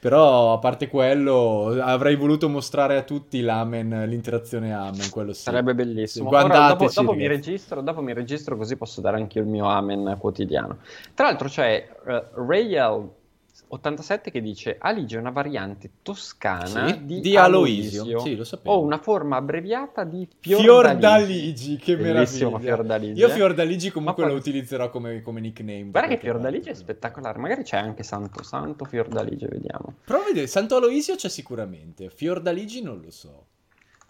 [0.00, 5.42] Però a parte quello, avrei voluto mostrare a tutti l'amen, l'interazione amen, quello sì.
[5.42, 6.30] Sarebbe bellissimo.
[6.30, 7.26] Sì, Ora, dopo, dopo mi.
[7.44, 10.78] Registro, dopo mi registro così posso dare anche il mio amen quotidiano.
[11.14, 17.36] Tra l'altro c'è uh, Rayel87 che dice Alige è una variante toscana Sì, di, di
[17.36, 18.18] Aloisio.
[18.20, 18.74] Sì, lo sapevo.
[18.76, 22.74] o una forma abbreviata di Fiordaligi, che Bellissimo meraviglia.
[22.74, 23.20] Fiordaligi.
[23.20, 23.30] Io eh.
[23.30, 25.90] Fiordaligi comunque Ma lo poi- utilizzerò come, come nickname.
[25.90, 29.94] Guarda che Fiordaligi è spettacolare, magari c'è anche Santo Santo Fiordaligi, vediamo.
[30.04, 33.46] Prova a vedere, Santo Aloisio c'è sicuramente, Fiordaligi non lo so.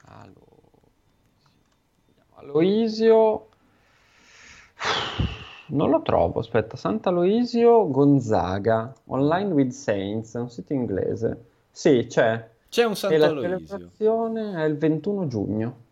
[0.06, 0.53] Alo-
[2.34, 3.48] Aloisio
[5.66, 11.44] non lo trovo, aspetta, Sant'Aloisio Gonzaga, Online with Saints, è un sito inglese.
[11.70, 12.50] Sì, c'è.
[12.68, 15.82] C'è un E Santo la celebrazione è il 21 giugno.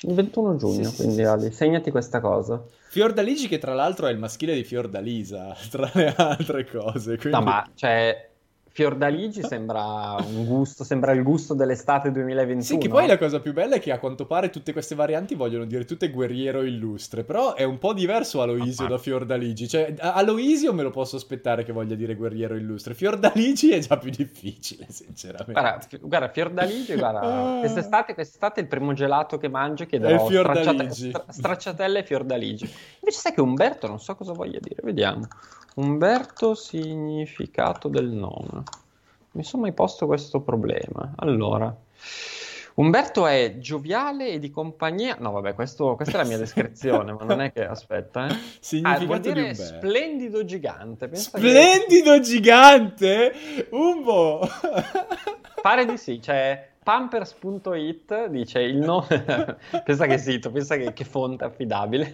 [0.00, 1.52] Il 21 giugno, sì, quindi sì, Ali, sì.
[1.52, 2.62] segnati questa cosa.
[2.88, 7.18] Fiordaligi che tra l'altro è il maschile di Fiordalisa, tra le altre cose.
[7.18, 7.38] Quindi...
[7.38, 8.30] No, ma cioè
[8.74, 12.62] Fiordaligi sembra un gusto, sembra il gusto dell'estate 2021.
[12.62, 15.34] Sì, che poi la cosa più bella è che a quanto pare tutte queste varianti
[15.34, 20.72] vogliono dire tutte guerriero illustre, però è un po' diverso Aloisio da Fiordaligi, cioè Aloisio
[20.72, 25.52] me lo posso aspettare che voglia dire guerriero illustre, Fiordaligi è già più difficile, sinceramente.
[25.52, 27.58] Guarda, fi- guarda, Fiordaligi, guarda, Ah.
[27.58, 32.64] quest'estate, quest'estate il primo gelato che mangio È chiederò stracciate- stra- stracciatelle e Fiordaligi.
[33.00, 35.28] Invece sai che Umberto non so cosa voglia dire, vediamo.
[35.74, 38.62] Umberto significato del nome.
[39.32, 41.12] Mi sono mai posto questo problema.
[41.16, 41.74] Allora,
[42.74, 45.16] Umberto è gioviale e di compagnia.
[45.18, 48.32] No, vabbè, questo- questa è la mia descrizione, ma non è che aspetta, eh.
[48.32, 51.08] Ah, Significato vuol di dire splendido gigante.
[51.08, 53.32] Pensa che- Splendido gigante?
[53.70, 54.40] Umbo!
[55.62, 61.44] Pare di sì, cioè Pampers.it dice il nome, pensa che sito, pensa che, che fonte
[61.44, 62.10] affidabile,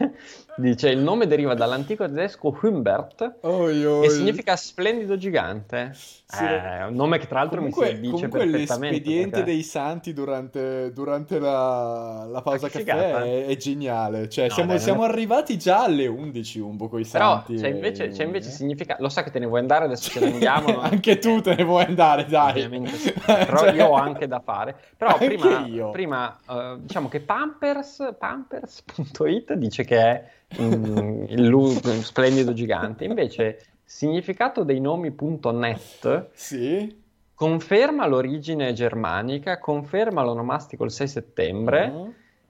[0.58, 4.02] dice il nome deriva dall'antico tedesco Humbert Oi, oi.
[4.02, 5.90] che significa splendido gigante.
[5.94, 8.96] Sì, Eh, un nome che tra l'altro comunque, mi si comunque perfettamente.
[8.96, 14.28] l'espediente perché- dei santi durante, durante la, la pausa Ah, caffè è, è geniale.
[14.28, 17.56] Cioè, No, siamo, dai, siamo arrivati già alle 11 un po' con i Però santi.
[17.56, 20.20] c'è invece, e- c'è invece significa, lo so che te ne vuoi andare, adesso ce
[20.20, 20.70] ne andiamo.
[20.72, 20.80] no?
[20.98, 22.50] Anche tu te ne vuoi andare, dai.
[22.62, 24.76] Ovviamente sì, però Cioè- io ho anche da fare.
[24.98, 30.24] Però Anche prima, prima, eh, diciamo che Pampers, Pampers.it dice che è
[30.60, 36.96] mm, il splendido gigante, invece significato dei nomi.net Sì.
[37.34, 41.92] conferma l'origine germanica, conferma l'onomastico il 6 settembre,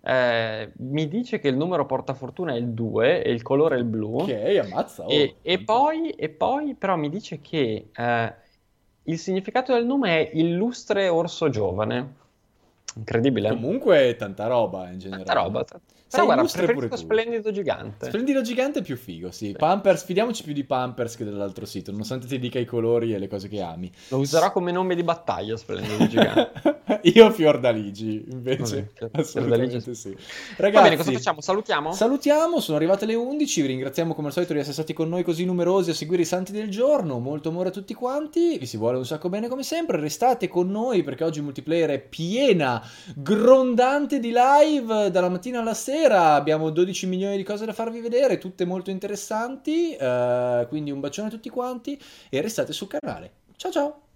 [0.03, 0.13] Ah.
[0.15, 3.85] eh, mi dice che il numero portafortuna è il 2 e il colore è il
[3.85, 4.21] blu.
[4.21, 5.05] Ok, ammazza.
[5.05, 5.11] oh.
[5.11, 8.35] E, e poi, e poi però mi dice che eh,
[9.05, 12.15] il significato del nome è illustre orso giovane.
[12.97, 13.51] Incredibile.
[13.51, 15.25] Comunque tanta roba in generale.
[15.25, 15.65] Tanta roba.
[15.69, 15.79] Sei
[16.11, 16.97] Però guarda, preferisco.
[16.97, 18.07] Splendido Gigante.
[18.07, 19.55] Splendido gigante è più figo, sì.
[19.57, 23.29] Pampers, fidiamoci più di Pampers che dell'altro sito, nonostante ti dica i colori e le
[23.29, 23.91] cose che ami.
[24.09, 26.77] Lo userò come nome di battaglia, Splendido Gigante.
[27.03, 28.93] Io Fiordaligi, invece.
[28.99, 29.95] Vabbè, Assolutamente Fiordaligi.
[29.95, 30.11] sì.
[30.11, 30.19] Va
[30.57, 31.41] Ragazzi, bene, cosa facciamo?
[31.41, 31.93] Salutiamo?
[31.93, 35.23] Salutiamo, sono arrivate le 11, vi ringraziamo come al solito di essere stati con noi
[35.23, 38.77] così numerosi a seguire i santi del giorno, molto amore a tutti quanti, vi si
[38.77, 42.83] vuole un sacco bene come sempre, restate con noi perché oggi il multiplayer è piena,
[43.15, 48.39] grondante di live dalla mattina alla sera, abbiamo 12 milioni di cose da farvi vedere,
[48.39, 53.33] tutte molto interessanti, eh, quindi un bacione a tutti quanti e restate sul canale.
[53.57, 54.08] Ciao ciao!